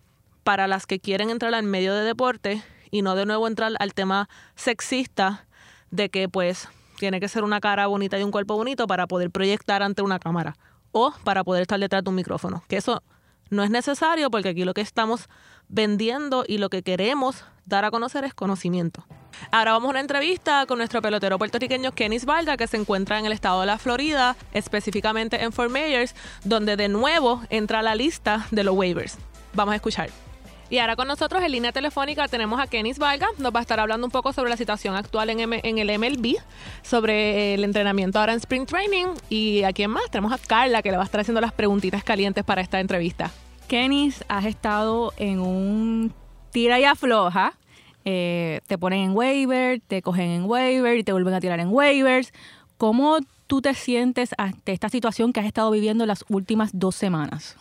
[0.45, 3.95] para las que quieren entrar al medio de deporte y no de nuevo entrar al
[3.95, 5.47] tema sexista
[5.91, 6.69] de que pues
[6.99, 10.19] tiene que ser una cara bonita y un cuerpo bonito para poder proyectar ante una
[10.19, 10.57] cámara
[10.93, 12.63] o para poder estar detrás de un micrófono.
[12.69, 13.03] Que eso
[13.51, 15.29] no es necesario porque aquí lo que estamos
[15.69, 19.05] vendiendo y lo que queremos dar a conocer es conocimiento.
[19.51, 23.27] Ahora vamos a una entrevista con nuestro pelotero puertorriqueño Kenis Balda, que se encuentra en
[23.27, 28.47] el estado de la Florida, específicamente en Fort Myers, donde de nuevo entra la lista
[28.51, 29.19] de los waivers.
[29.55, 30.11] Vamos a escuchar.
[30.71, 33.29] Y ahora con nosotros en línea telefónica tenemos a Kenis Valga.
[33.39, 36.37] Nos va a estar hablando un poco sobre la situación actual en, en el MLB,
[36.83, 39.07] sobre el entrenamiento ahora en Spring Training.
[39.31, 40.11] Y a quién más?
[40.11, 43.31] Tenemos a Carla que le va a estar haciendo las preguntitas calientes para esta entrevista.
[43.69, 46.13] Kenis, has estado en un
[46.53, 47.53] tira y afloja.
[48.07, 51.69] Eh, te ponen en waiver, te cogen en waiver y te vuelven a tirar en
[51.69, 52.33] waivers.
[52.79, 57.59] ¿Cómo tú te sientes ante esta situación que has estado viviendo las últimas dos semanas?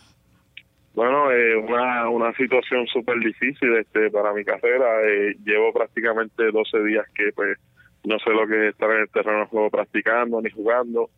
[0.94, 5.02] Bueno, eh, una, una situación súper difícil este, para mi carrera.
[5.04, 7.58] Eh, llevo prácticamente 12 días que pues
[8.04, 11.10] no sé lo que es estar en el terreno de juego practicando ni jugando.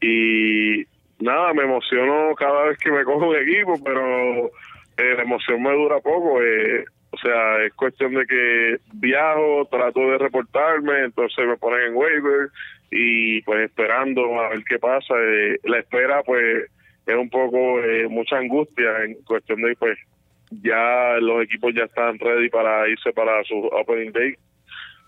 [0.00, 0.84] Y
[1.22, 4.46] nada, me emociono cada vez que me cojo un equipo, pero
[4.96, 6.42] eh, la emoción me dura poco.
[6.42, 11.94] Eh, o sea, es cuestión de que viajo, trato de reportarme, entonces me ponen en
[11.94, 12.48] waiver
[12.90, 15.14] y pues esperando a ver qué pasa.
[15.18, 16.70] Eh, la espera pues
[17.06, 19.98] es un poco eh, mucha angustia en cuestión de pues
[20.62, 24.34] ya los equipos ya están ready para irse para su opening day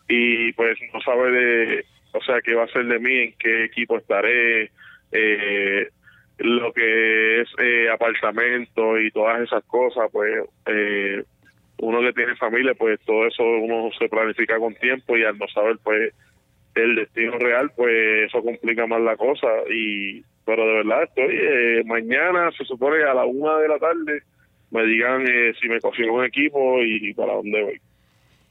[0.08, 3.64] y pues no sabe de, o sea, qué va a ser de mí, en qué
[3.64, 4.70] equipo estaré,
[5.12, 5.88] eh,
[6.38, 11.22] lo que es eh, apartamento y todas esas cosas, pues eh,
[11.78, 15.46] uno que tiene familia, pues todo eso uno se planifica con tiempo y al no
[15.48, 16.12] saber pues
[16.74, 21.82] el destino real, pues eso complica más la cosa y pero de verdad estoy eh,
[21.86, 24.22] mañana se supone a la una de la tarde
[24.74, 27.80] me digan eh, si me consigo un equipo y, para dónde voy.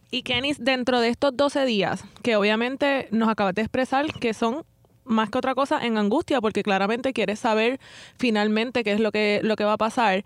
[0.10, 4.64] Y Kenny, dentro de estos 12 días, que obviamente nos acabas de expresar que son
[5.06, 7.80] más que otra cosa en angustia, porque claramente quieres saber
[8.18, 10.24] finalmente qué es lo que, lo que va a pasar,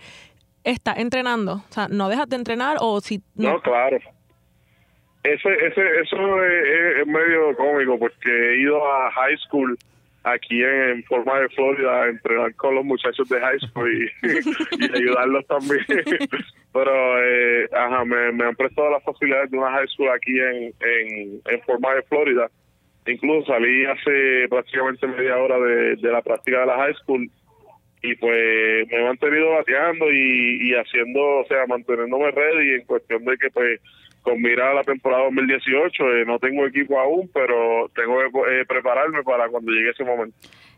[0.63, 1.63] está entrenando.
[1.69, 3.21] O sea, no dejas de entrenar o si...
[3.35, 3.97] No, claro.
[5.23, 9.77] Ese, ese, eso es, es medio cómico porque he ido a high school
[10.23, 15.45] aquí en, forma de Florida a entrenar con los muchachos de high school y, ayudarlos
[15.47, 15.85] también.
[16.73, 20.73] Pero eh, ajá, me, me, han prestado las facilidades de una high school aquí en,
[20.79, 22.49] en, en forma de Florida.
[23.07, 27.29] Incluso salí hace prácticamente media hora de, la práctica de la high school
[28.03, 33.37] y pues me he mantenido bateando y, haciendo, o sea, manteniéndome ready en cuestión de
[33.37, 33.81] que pues
[34.21, 36.03] con mira a la temporada 2018.
[36.15, 40.35] Eh, no tengo equipo aún, pero tengo que eh, prepararme para cuando llegue ese momento.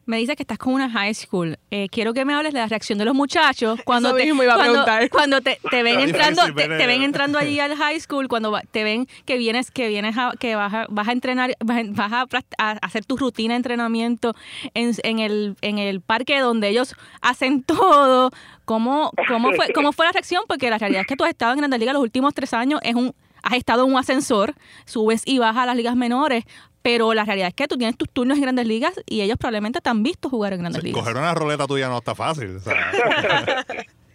[0.09, 1.59] Me dice que estás con una high school.
[1.69, 4.55] Eh, quiero que me hables de la reacción de los muchachos cuando te iba a
[4.55, 5.09] cuando, preguntar.
[5.11, 8.63] cuando te, te ven entrando te, te, ven entrando allí al high school cuando va,
[8.71, 12.25] te ven que vienes que vienes a, que vas a, vas a entrenar vas a,
[12.57, 14.33] a, hacer tu rutina de entrenamiento
[14.73, 18.31] en, en, el en el parque donde ellos hacen todo
[18.65, 21.51] cómo cómo fue cómo fue la reacción porque la realidad es que tú has estado
[21.51, 24.53] en Grandes Ligas los últimos tres años es un has estado en un ascensor,
[24.85, 26.45] subes y bajas a las ligas menores,
[26.91, 29.79] pero la realidad es que tú tienes tus turnos en grandes ligas y ellos probablemente
[29.79, 31.01] te han visto jugar en grandes Sí, ligas.
[31.01, 32.55] Coger una roleta tuya no está fácil.
[32.55, 32.75] o sea.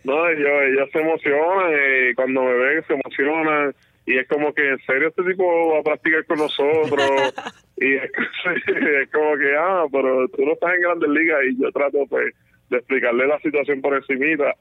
[0.04, 4.68] No, ellos, ellos se emocionan, eh, cuando me ven se emocionan y es como que
[4.68, 7.32] en serio este tipo va a practicar con nosotros
[7.78, 8.02] y es,
[8.66, 12.34] es como que, ah, pero tú no estás en grandes ligas y yo trato pues
[12.68, 14.52] de explicarle la situación por encimita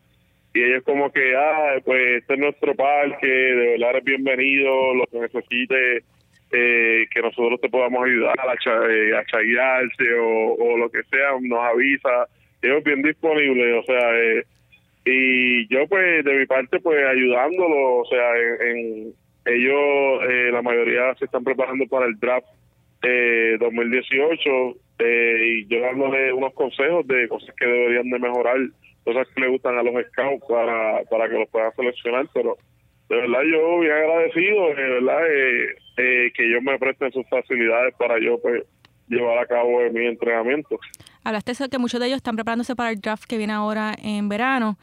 [0.54, 5.06] y ellos como que, ah, pues este es nuestro parque, de verdad eres bienvenido, lo
[5.08, 6.06] que necesite,
[6.54, 9.12] eh, que nosotros te podamos ayudar a, cha, eh,
[10.20, 12.28] o, lo que sea, nos avisa,
[12.62, 14.44] ellos bien disponibles, o sea, eh,
[15.06, 19.14] y yo pues de mi parte pues ayudándolo, o sea, en, en,
[19.46, 22.48] ellos, eh, la mayoría se están preparando para el draft
[23.02, 24.50] eh, 2018
[25.00, 28.58] eh, y yo dándole unos consejos de cosas que deberían de mejorar,
[29.04, 32.58] cosas que le gustan a los scouts para, para que los puedan seleccionar, pero
[33.14, 37.94] de verdad yo bien agradecido, de verdad eh, eh, que ellos me presten sus facilidades
[37.96, 38.64] para yo pues
[39.08, 40.80] llevar a cabo mi entrenamiento.
[41.24, 44.30] Hablaste de que muchos de ellos están preparándose para el draft que viene ahora en
[44.30, 44.78] verano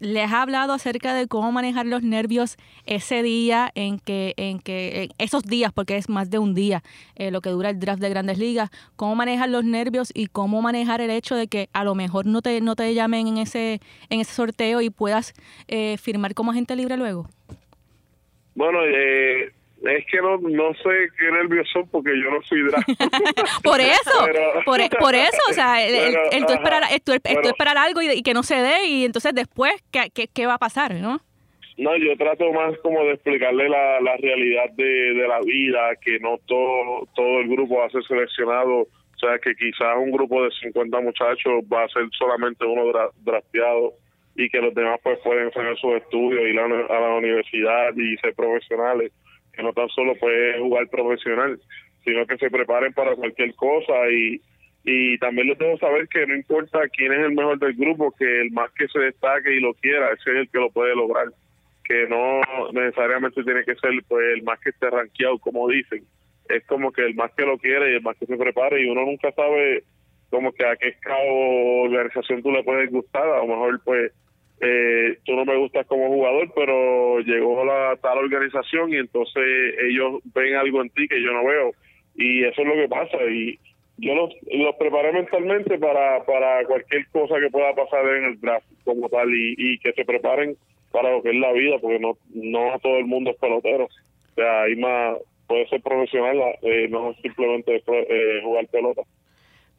[0.00, 2.56] les ha hablado acerca de cómo manejar los nervios
[2.86, 6.82] ese día en que, en que, esos días, porque es más de un día
[7.16, 10.62] eh, lo que dura el draft de Grandes Ligas, cómo manejar los nervios y cómo
[10.62, 13.80] manejar el hecho de que a lo mejor no te, no te llamen en ese,
[14.10, 15.34] en ese sorteo y puedas
[15.68, 17.28] eh, firmar como agente libre luego.
[18.54, 22.88] Bueno, eh, es que no, no sé qué nervios son porque yo no soy draft.
[23.62, 24.26] por eso,
[24.64, 28.86] por, por, eso, o sea, el, tú, esperar, esperar algo y, que no se dé
[28.86, 31.20] y entonces después, ¿qué, qué, qué va a pasar, no?
[31.76, 36.18] No, yo trato más como de explicarle la, la realidad de, de la vida, que
[36.18, 40.42] no todo, todo el grupo va a ser seleccionado, o sea, que quizás un grupo
[40.42, 43.92] de 50 muchachos va a ser solamente uno drafteado
[44.34, 48.34] y que los demás pues pueden hacer sus estudios, ir a la universidad y ser
[48.34, 49.12] profesionales
[49.58, 51.60] que no tan solo puede jugar profesional,
[52.04, 54.08] sino que se preparen para cualquier cosa.
[54.08, 54.40] Y,
[54.84, 58.42] y también les debo saber que no importa quién es el mejor del grupo, que
[58.42, 61.26] el más que se destaque y lo quiera, ese es el que lo puede lograr,
[61.84, 62.40] que no
[62.72, 66.04] necesariamente tiene que ser pues el más que esté rankeado, como dicen,
[66.48, 68.80] es como que el más que lo quiere y el más que se prepare.
[68.80, 69.82] Y uno nunca sabe
[70.30, 70.94] como que a qué
[71.30, 74.12] o organización tú le puedes gustar, a lo mejor pues
[74.60, 79.44] eh, tú no me gustas como jugador, pero llegó la tal organización y entonces
[79.88, 81.72] ellos ven algo en ti que yo no veo.
[82.16, 83.18] Y eso es lo que pasa.
[83.30, 83.58] Y
[83.98, 88.66] yo los, los preparé mentalmente para, para cualquier cosa que pueda pasar en el draft
[88.84, 90.56] como tal y, y que se preparen
[90.90, 93.84] para lo que es la vida porque no no todo el mundo es pelotero.
[93.84, 99.02] O sea hay más puede ser profesional eh, no simplemente eh, jugar pelota.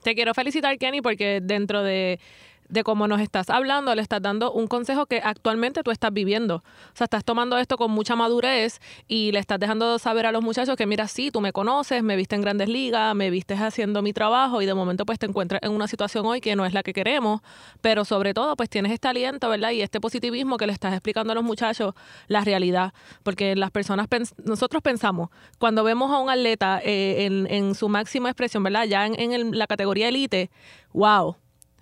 [0.03, 2.19] Te quiero felicitar Kenny porque dentro de
[2.69, 6.57] de cómo nos estás hablando, le estás dando un consejo que actualmente tú estás viviendo.
[6.57, 10.43] O sea, estás tomando esto con mucha madurez y le estás dejando saber a los
[10.43, 14.01] muchachos que, mira, sí, tú me conoces, me viste en grandes ligas, me viste haciendo
[14.01, 16.73] mi trabajo y de momento pues te encuentras en una situación hoy que no es
[16.73, 17.41] la que queremos,
[17.81, 19.71] pero sobre todo pues tienes este aliento, ¿verdad?
[19.71, 21.95] Y este positivismo que le estás explicando a los muchachos
[22.27, 22.93] la realidad.
[23.23, 24.07] Porque las personas,
[24.45, 28.85] nosotros pensamos, cuando vemos a un atleta eh, en, su máxima expresión, ¿verdad?
[28.85, 30.49] Ya en la categoría elite,
[30.93, 31.35] wow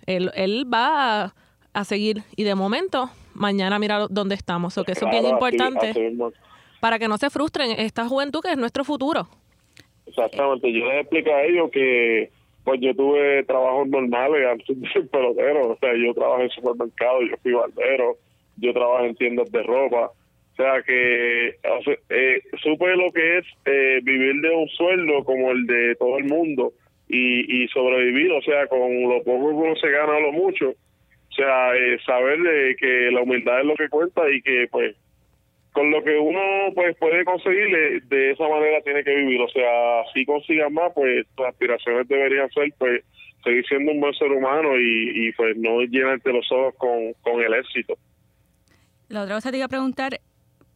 [0.08, 1.34] él, él va
[1.72, 4.76] a, seguir y de momento mañana mira dónde estamos.
[4.78, 5.92] O que eso es bien importante
[6.80, 7.72] para que no se frustren.
[7.78, 9.28] Esta juventud que es nuestro futuro.
[10.06, 12.30] Exactamente, yo les explico a ellos que
[12.64, 17.22] pues yo tuve trabajos normales antes de ser pelotero, o sea, yo trabajé en supermercado,
[17.22, 18.16] yo fui barbero,
[18.56, 20.10] yo trabajé en tiendas de ropa,
[20.52, 25.66] o sea que eh, supe lo que es eh, vivir de un sueldo como el
[25.66, 26.72] de todo el mundo,
[27.08, 30.70] y, y sobrevivir, o sea, con lo poco que uno se gana o lo mucho,
[30.70, 34.96] o sea, eh, saber de que la humildad es lo que cuenta y que pues
[35.72, 36.40] con lo que uno
[36.74, 41.26] pues puede conseguir de esa manera tiene que vivir, o sea, si consigas más, pues
[41.36, 43.04] tus aspiraciones deberían ser pues
[43.44, 47.40] seguir siendo un buen ser humano y, y pues no llenarte los ojos con, con
[47.40, 47.94] el éxito.
[49.08, 50.18] La otra cosa te iba a preguntar,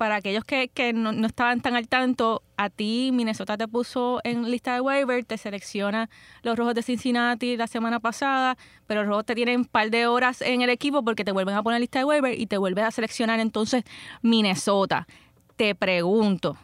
[0.02, 4.74] para aquellos que, no, estaban tan al tanto, a ti Minnesota te puso en lista
[4.74, 6.10] de waiver, te selecciona
[6.42, 10.08] los Rojos de Cincinnati la semana pasada, pero los Rojos te tienen un par de
[10.08, 12.82] horas en el equipo porque te vuelven a poner lista de waiver y te vuelves
[12.82, 13.84] a seleccionar entonces
[14.22, 15.06] Minnesota.
[15.54, 16.56] Te pregunto,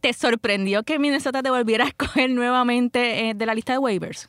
[0.00, 4.28] ¿te sorprendió que Minnesota te volviera a escoger nuevamente eh, de la lista de waivers?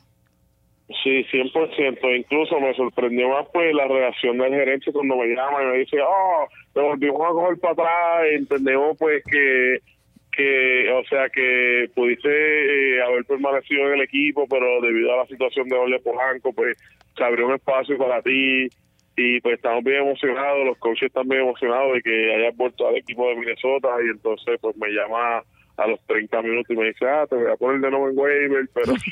[1.04, 2.18] Sí, 100%.
[2.18, 5.98] Incluso me sorprendió más pues la reacción del gerente cuando me llama y me dice,
[6.02, 8.32] oh, te volvimos a coger para atrás.
[8.32, 9.78] Entendemos pues que,
[10.32, 15.26] que o sea, que pudiste eh, haber permanecido en el equipo, pero debido a la
[15.26, 16.76] situación de Ole Polanco, pues
[17.16, 18.68] se abrió un espacio para ti
[19.16, 22.96] y pues estamos bien emocionados, los coaches están bien emocionados de que hayas vuelto al
[22.96, 25.42] equipo de Minnesota y entonces pues me llama
[25.80, 28.18] a los 30 minutos y me dice, ah, te voy a poner de nuevo en
[28.18, 28.92] waiver, pero...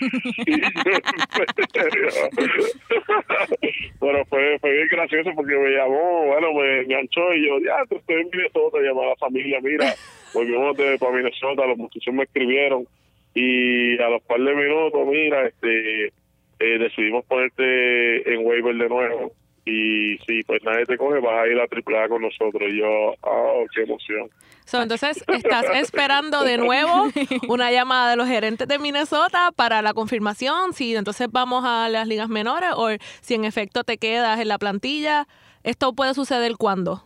[4.01, 8.21] bueno, fue, fue bien gracioso porque me llamó, bueno, me enganchó y yo, ya, estoy
[8.21, 9.95] en Minnesota, llamé a la familia, mira,
[10.35, 12.87] volvimos de para Minnesota, los muchachos me escribieron
[13.35, 19.33] y a los par de minutos, mira, este, eh, decidimos ponerte en waiver de nuevo
[19.69, 22.63] y si pues nadie te coge, vas a ir a AAA con nosotros.
[22.73, 24.31] Y yo, oh, qué emoción.
[24.73, 27.09] entonces, ¿estás esperando de nuevo
[27.49, 30.73] una llamada de los gerentes de Minnesota para la confirmación?
[30.73, 32.89] Si entonces vamos a las ligas menores o
[33.21, 35.27] si en efecto te quedas en la plantilla.
[35.65, 37.03] ¿Esto puede suceder cuándo?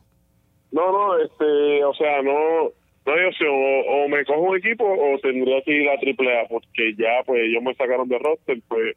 [0.71, 2.71] No, no, este, o sea, no,
[3.07, 6.49] no hay opción, o, o me cojo un equipo o tendría que ir a AAA,
[6.49, 8.97] porque ya pues ellos me sacaron de roster, pues,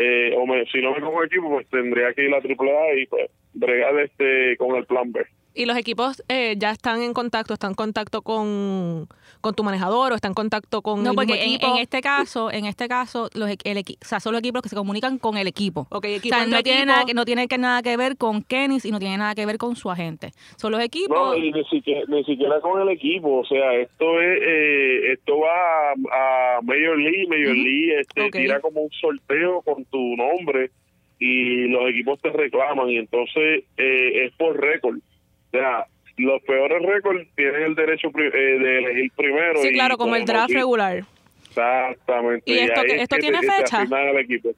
[0.00, 3.06] eh, o me, si no me cojo equipo, pues tendría que ir a AAA y
[3.06, 5.26] pues bregar este con el plan B.
[5.54, 9.08] Y los equipos eh, ya están en contacto, están en contacto con,
[9.40, 11.72] con tu manejador o están en contacto con No, el porque mismo en, equipo.
[11.74, 14.68] en este caso, en este caso, los, el equi- o sea, son los equipos que
[14.68, 15.86] se comunican con el equipo.
[15.90, 16.86] Ok, O equipo sea, no tiene, equipo.
[16.92, 19.46] nada que, no tiene que nada que ver con Kenny y no tiene nada que
[19.46, 20.30] ver con su agente.
[20.56, 21.16] Son los equipos.
[21.16, 25.38] No, y ni siquiera, ni siquiera con el equipo, o sea, esto es, eh, esto
[25.38, 27.62] va a, a Major League, Major Ujú.
[27.64, 30.70] League este, tira como un sorteo con tu nombre
[31.20, 34.98] y los equipos te reclaman y entonces eh, es por récord.
[34.98, 35.86] O sea,
[36.18, 39.60] los peores récords tienen el derecho eh, de elegir primero.
[39.62, 41.04] Sí, y claro, como el draft regular.
[41.48, 42.42] Exactamente.
[42.50, 43.78] ¿Y esto ahí que- es esto que tiene te fecha?
[43.80, 44.50] asignan al equipo.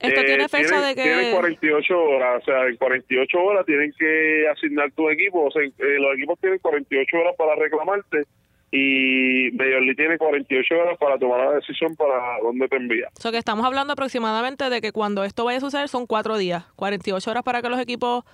[0.00, 1.02] Esto Eh, tiene fecha tienen- de que...
[1.02, 5.62] Tienen 48 horas, o sea, en 48 horas tienen que asignar tu equipo, o sea,
[5.62, 8.22] eh, los equipos tienen 48 horas para reclamarte
[8.70, 13.08] y Major League tiene 48 horas para tomar la decisión para dónde te envía.
[13.18, 16.64] So que estamos hablando aproximadamente de que cuando esto vaya a suceder son cuatro días,
[16.76, 18.24] 48 horas para que los equipos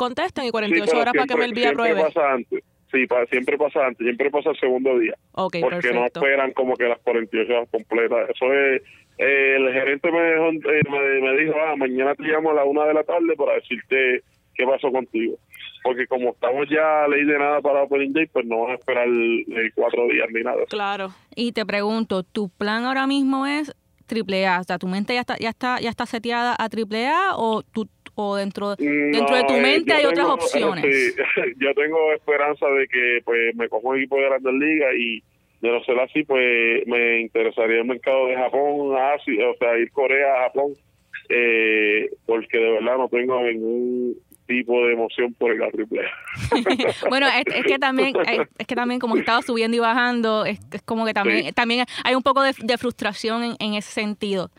[0.00, 2.08] contesten y 48 Sí, pero horas para que siempre- Melvía siempre apruebe.
[2.12, 2.64] pasa antes.
[2.90, 5.14] Sí, pa- siempre pasa antes, siempre pasa el segundo día.
[5.32, 8.30] Ok, porque no esperan como que las 48 horas completas.
[8.30, 8.82] Eso es,
[9.18, 12.64] eh, el gerente me, dejó- eh, me, me dijo, ah, mañana te llamo a la
[12.64, 14.22] una de la tarde para decirte
[14.54, 15.36] qué pasó contigo.
[15.84, 18.74] Porque como estamos ya a ley de nada para Opening Day, pues no van a
[18.74, 20.58] esperar eh, cuatro días ni nada.
[20.68, 21.10] Claro.
[21.36, 23.72] Y te pregunto, ¿tu plan ahora mismo es
[24.06, 24.60] triple A?
[24.60, 27.62] O sea, ¿tu mente ya está, ya está, ya está seteada a triple A o
[27.62, 30.84] tú o dentro, dentro de tu eh, mente hay otras opciones?
[30.84, 31.22] sí,
[31.58, 35.22] yo tengo esperanza de que pues me cojo un equipo de Grandes Ligas y
[35.60, 39.90] de no ser así, pues me interesaría el mercado de Japón, Asia, o sea, ir
[39.92, 40.72] Corea a Japón,
[41.28, 46.02] eh, porque de verdad no tengo ningún tipo de emoción por el triple
[47.08, 48.12] bueno, es, es que también
[48.58, 51.52] es, que también como he estado subiendo y bajando, es, es como que también Sí.
[51.52, 54.50] también hay un poco de, de frustración en, en ese sentido.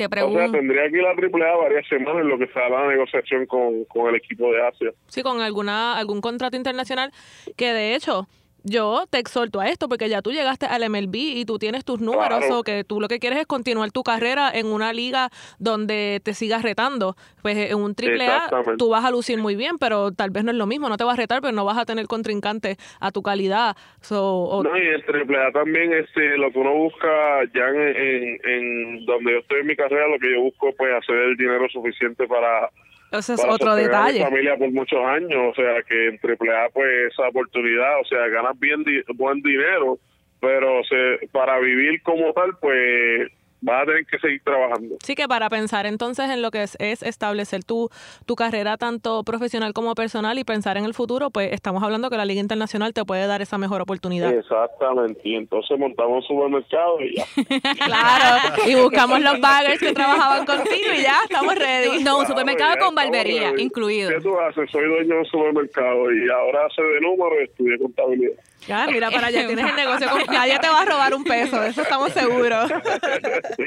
[0.00, 0.52] Te O sea, pregunto.
[0.52, 3.44] tendría que ir a triple A varias semanas en lo que se da la negociación
[3.46, 4.90] con, con el equipo de Asia.
[5.08, 7.12] Sí, con alguna algún contrato internacional
[7.56, 8.26] que de hecho
[8.64, 12.00] yo te exhorto a esto porque ya tú llegaste al MLB y tú tienes tus
[12.00, 12.58] números Claro.
[12.58, 16.34] o que tú lo que quieres es continuar tu carrera en una liga donde te
[16.34, 17.16] sigas retando.
[17.42, 20.50] Pues en un triple A tú vas a lucir muy bien, pero tal vez no
[20.50, 23.10] es lo mismo, no te vas a retar, pero no vas a tener contrincante a
[23.10, 23.76] tu calidad.
[24.00, 27.08] So, o- No, y el triple A también este, lo que uno busca
[27.54, 30.92] ya en, en, en donde yo estoy en mi carrera, lo que yo busco pues
[30.94, 32.70] hacer el dinero suficiente para
[33.12, 34.24] ese es para otro sostener a mi detalle.
[34.30, 38.58] familia por muchos años, o sea que en AAA pues esa oportunidad, o sea, ganas
[38.58, 39.98] bien di- buen dinero,
[40.40, 43.30] pero se, para vivir como tal pues
[43.60, 44.96] vas a tener que seguir trabajando.
[45.02, 47.90] Sí que para pensar entonces en lo que es, es establecer tu,
[48.26, 52.16] tu carrera tanto profesional como personal y pensar en el futuro, pues estamos hablando que
[52.16, 54.32] la Liga Internacional te puede dar esa mejor oportunidad.
[54.32, 57.24] Exactamente, y entonces montamos un supermercado y ya.
[57.84, 62.02] Claro, y buscamos los baggers que trabajaban contigo y ya estamos ready.
[62.02, 64.10] No, un supermercado con barbería incluido.
[64.10, 64.70] ¿Qué tú haces?
[64.70, 68.34] Soy dueño de un supermercado y ahora sé de números y estudié contabilidad.
[68.66, 71.60] Ya, mira para allá, tienes el negocio, con- nadie te va a robar un peso,
[71.60, 72.70] de eso estamos seguros.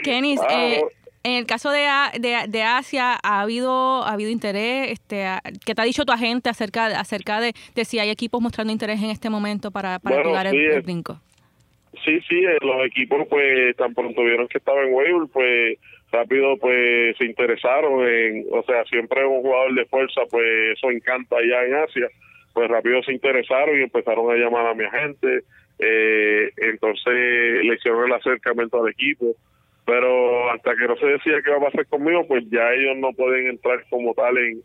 [0.03, 0.81] Kenis, Ah, eh,
[1.23, 4.91] en el caso de, A- de, de Asia, ¿ha habido, ha habido interés?
[4.91, 8.41] Este, a- ¿Qué te ha dicho tu agente acerca, acerca de, de si hay equipos
[8.41, 11.19] mostrando interés en este momento para, para Bueno, el, sí, el eh, brinco?
[12.03, 15.77] Sí, sí, eh, los equipos pues tan pronto vieron que estaba en waiver, pues
[16.11, 20.43] rápido pues se interesaron en, o sea, siempre un jugador de fuerza, pues
[20.77, 22.07] eso encanta allá en Asia,
[22.53, 25.43] pues rápido se interesaron y empezaron a llamar a mi agente,
[25.79, 29.35] eh, entonces le hicieron el acercamiento al equipo,
[29.85, 33.11] pero hasta que no se decía qué va a pasar conmigo, pues ya ellos no
[33.13, 34.61] pueden entrar como tal en,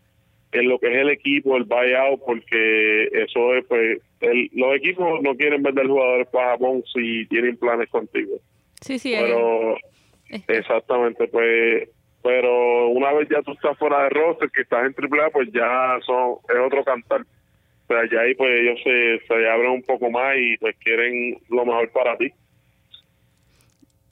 [0.51, 5.21] en lo que es el equipo, el buyout, porque eso es, pues, el- los equipos
[5.21, 8.37] no quieren vender jugadores para Japón si tienen planes contigo.
[8.81, 9.13] Sí, sí.
[9.19, 9.75] Pero,
[10.29, 11.89] eh, exactamente, pues,
[12.23, 15.97] pero una vez ya tú estás fuera de roster, que estás en AAA, pues ya
[16.05, 17.21] son, es otro cantar.
[17.89, 21.65] Sea, ya ahí pues ellos se, se abren un poco más y pues quieren lo
[21.65, 22.31] mejor para ti.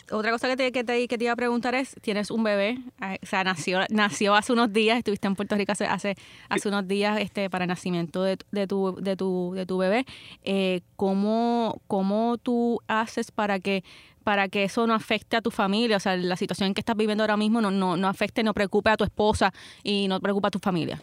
[0.09, 2.77] Otra cosa que te, que, te, que te iba a preguntar es, tienes un bebé,
[3.03, 6.15] eh, o sea, nació, nació hace unos días, estuviste en Puerto Rico hace, hace,
[6.49, 10.05] hace unos días este, para el nacimiento de, de, tu, de, tu, de tu bebé.
[10.43, 13.83] Eh, ¿cómo, ¿Cómo tú haces para que
[14.23, 17.23] para que eso no afecte a tu familia, o sea, la situación que estás viviendo
[17.23, 19.53] ahora mismo no, no, no afecte, no preocupe a tu esposa
[19.83, 21.01] y no preocupe a tu familia?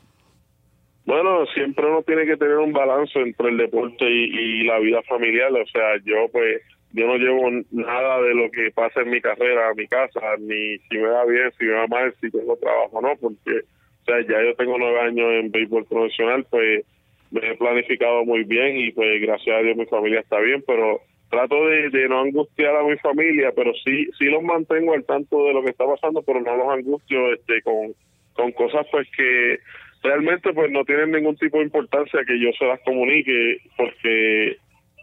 [1.04, 5.52] Bueno, siempre uno tiene que tener un balance entre el deporte y, la vida familiar.
[5.52, 9.68] O sea, yo pues, yo no llevo nada de lo que pasa en mi carrera
[9.68, 13.02] a mi casa, ni si me va bien, si me va mal, si tengo trabajo,
[13.02, 13.14] ¿no?
[13.20, 16.86] Porque, o sea, ya yo tengo nueve años en béisbol profesional, pues
[17.30, 21.00] me he planificado muy bien y pues gracias a Dios mi familia está bien, pero
[21.30, 25.44] trato de, de no angustiar a mi familia, pero sí sí los mantengo al tanto
[25.46, 27.92] de lo que está pasando, pero no los angustio este con,
[28.34, 29.58] con cosas pues que
[30.04, 34.56] realmente pues no tienen ningún tipo de importancia que yo se las comunique porque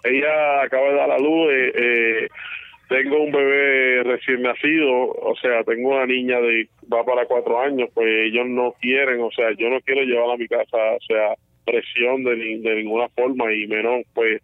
[0.03, 2.27] ella acaba de dar a luz eh, eh,
[2.87, 7.89] tengo un bebé recién nacido, o sea, tengo una niña de va para cuatro años,
[7.93, 11.35] pues ellos no quieren, o sea, yo no quiero llevarla a mi casa, o sea,
[11.65, 14.41] presión de, de ninguna forma y menos, pues,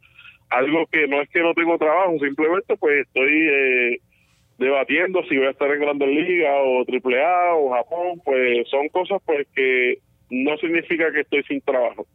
[0.49, 3.97] algo que no es que no tengo trabajo, simplemente pues estoy eh,
[4.57, 9.21] debatiendo si voy a estar en Grandes Ligas o AAA o Japón, pues son cosas
[9.25, 9.97] pues que
[10.29, 12.05] no significa que estoy sin trabajo.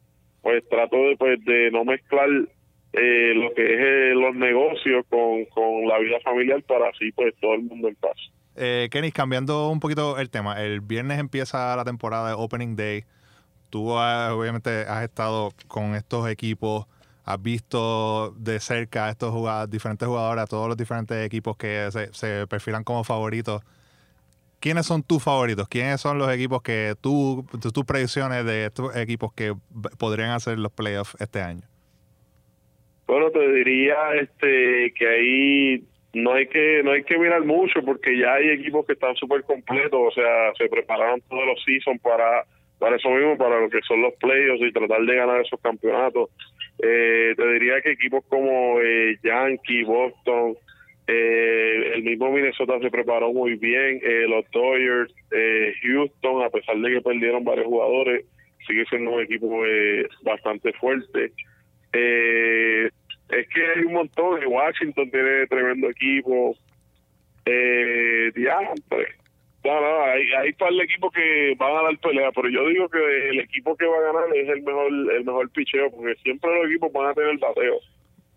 [0.43, 2.29] Pues trato de, pues, de no mezclar
[2.93, 7.35] eh, lo que es eh, los negocios con, con la vida familiar para así pues
[7.41, 8.17] todo el mundo en paz.
[8.55, 13.05] Eh, Kenny, cambiando un poquito el tema, el viernes empieza la temporada de Opening Day.
[13.71, 16.87] Tú ah, obviamente has estado con estos equipos,
[17.25, 21.89] has visto de cerca a estos jugadores, diferentes jugadores, a todos los diferentes equipos que
[21.91, 23.63] se, se perfilan como favoritos.
[24.63, 25.67] ¿Quiénes son tus favoritos?
[25.67, 27.45] ¿Quiénes son los equipos que tú,
[27.75, 29.55] tus predicciones de estos equipos que
[29.99, 31.63] podrían hacer los playoffs este año?
[33.09, 35.85] Bueno, te diría este que ahí
[36.15, 39.43] no hay que no hay que mirar mucho porque ya hay equipos que están súper
[39.43, 42.45] completos, o sea, se prepararon todos los seasons para
[42.79, 46.31] para eso mismo, para lo que son los playoffs y tratar de ganar esos campeonatos.
[46.79, 50.57] Eh, te diría que equipos como eh, Yankee, Boston,
[51.07, 56.77] eh, el mismo Minnesota se preparó muy bien, eh, los Dodgers, eh, Houston, a pesar
[56.79, 58.25] de que perdieron varios jugadores,
[58.67, 61.33] sigue siendo un equipo eh, bastante fuerte.
[61.93, 62.89] Eh,
[63.31, 64.41] es que hay un montón.
[64.47, 66.55] Washington tiene tremendo equipo.
[67.47, 68.33] Eh.
[69.65, 72.89] No, no, hay, hay par de equipos que van a dar pelea, pero yo digo
[72.89, 76.51] que el equipo que va a ganar es el mejor el mejor picheo, porque siempre
[76.55, 77.79] los equipos van a tener bateo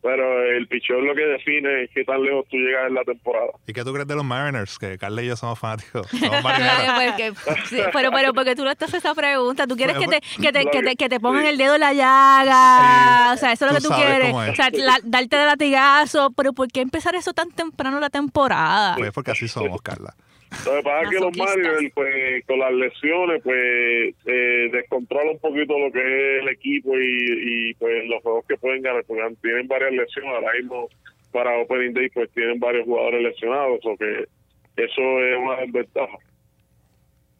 [0.06, 3.48] pero el pichón lo que define qué tan lejos tú llegas en la temporada.
[3.66, 4.78] ¿Y qué tú crees de los Mariners?
[4.78, 6.08] Que Carla y yo somos fanáticos.
[6.12, 6.44] Somos
[7.92, 9.66] pero, pero porque tú no estás esa pregunta.
[9.66, 11.94] Tú quieres que te, que te, que te, que te pongan el dedo en la
[11.94, 13.34] llaga.
[13.34, 14.32] O sea, eso es lo que tú quieres.
[14.32, 14.70] O sea,
[15.04, 16.32] darte de latigazo.
[16.38, 18.96] Pero ¿por qué empezar eso tan temprano la temporada?
[18.98, 20.14] Pues porque así somos, Carla.
[20.66, 25.40] Lo que pasa es que los Mariners, pues, con las lesiones, pues, eh, descontrola un
[25.40, 29.24] poquito lo que es el equipo y, y, pues, los juegos que pueden ganar, porque
[29.42, 30.32] tienen varias lesiones.
[30.34, 30.90] Ahora mismo,
[31.32, 34.26] para Opening Day, pues, tienen varios jugadores lesionados, o que
[34.78, 36.18] eso es una desventaja.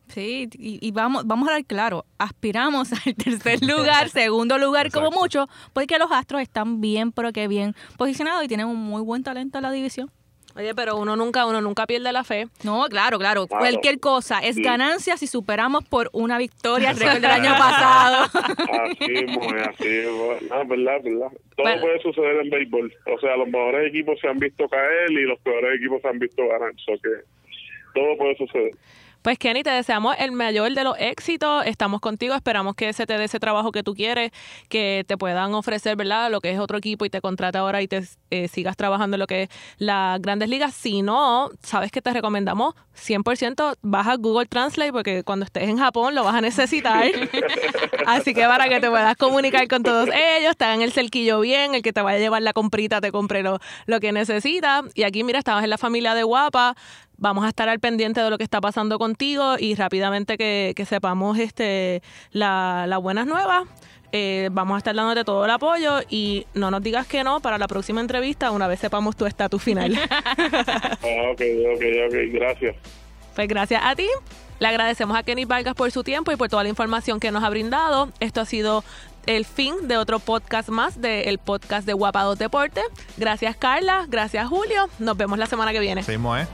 [0.08, 5.48] Sí, y, vamos, vamos a dar claro, aspiramos al tercer lugar, segundo lugar como mucho,
[5.74, 9.58] porque los Astros están bien, pero que bien posicionados y tienen un muy buen talento
[9.58, 10.12] en la división.
[10.56, 12.48] Oye, pero uno nunca, uno nunca pierde la fe.
[12.64, 13.46] No, claro, claro.
[13.46, 18.26] Cualquier cosa es ganancia si superamos por una victoria el récord del año pasado.
[18.86, 19.38] Así es,
[19.68, 20.08] así es.
[20.50, 21.32] No, verdad, verdad.
[21.58, 22.94] Todo puede suceder en béisbol.
[23.14, 26.20] O sea, los mejores equipos se han visto caer y los peores equipos se han
[26.20, 26.72] visto ganar.
[26.72, 27.10] O sea que
[27.94, 28.72] todo puede suceder.
[29.26, 31.66] Pues Kenny, te deseamos el mayor de los éxitos.
[31.66, 32.36] Estamos contigo.
[32.36, 34.30] Esperamos que se te dé ese trabajo que tú quieres,
[34.70, 36.30] que te puedan ofrecer, ¿verdad?
[36.30, 39.22] Lo que es otro equipo y te contrata ahora y te eh, sigas trabajando en
[39.22, 39.50] lo que es
[39.80, 40.76] las grandes ligas.
[40.76, 46.14] Si no, sabes que te recomendamos 100% baja Google Translate porque cuando estés en Japón
[46.14, 47.06] lo vas a necesitar.
[48.06, 51.74] Así que para que te puedas comunicar con todos ellos, te hagan el cerquillo bien,
[51.74, 53.58] el que te vaya a llevar la comprita te compre lo,
[53.88, 54.84] lo que necesita.
[54.94, 56.76] Y aquí, mira, estabas en la familia de Guapa
[57.18, 61.40] vamos a estar al pendiente de lo que está pasando contigo y rápidamente que, sepamos
[61.40, 62.02] este
[62.32, 63.64] las la buenas nuevas.
[64.12, 67.58] Eh, vamos a estar dándote todo el apoyo y no nos digas que no para
[67.58, 69.94] la próxima entrevista una vez sepamos tu estatus final.
[70.10, 70.38] Ah,
[71.34, 71.42] ok,
[71.76, 72.76] ok, ok, gracias.
[73.36, 74.08] Pues gracias a ti.
[74.60, 77.44] Le agradecemos a Kenny Vargas por su tiempo y por toda la información que nos
[77.44, 78.10] ha brindado.
[78.22, 78.86] Esto ha sido
[79.26, 82.82] el fin de otro podcast más del podcast de Guapados Deporte.
[83.18, 84.88] Gracias Carla, gracias Julio.
[85.00, 86.04] Nos vemos la semana que viene.
[86.04, 86.48] Seguimos, ¿eh?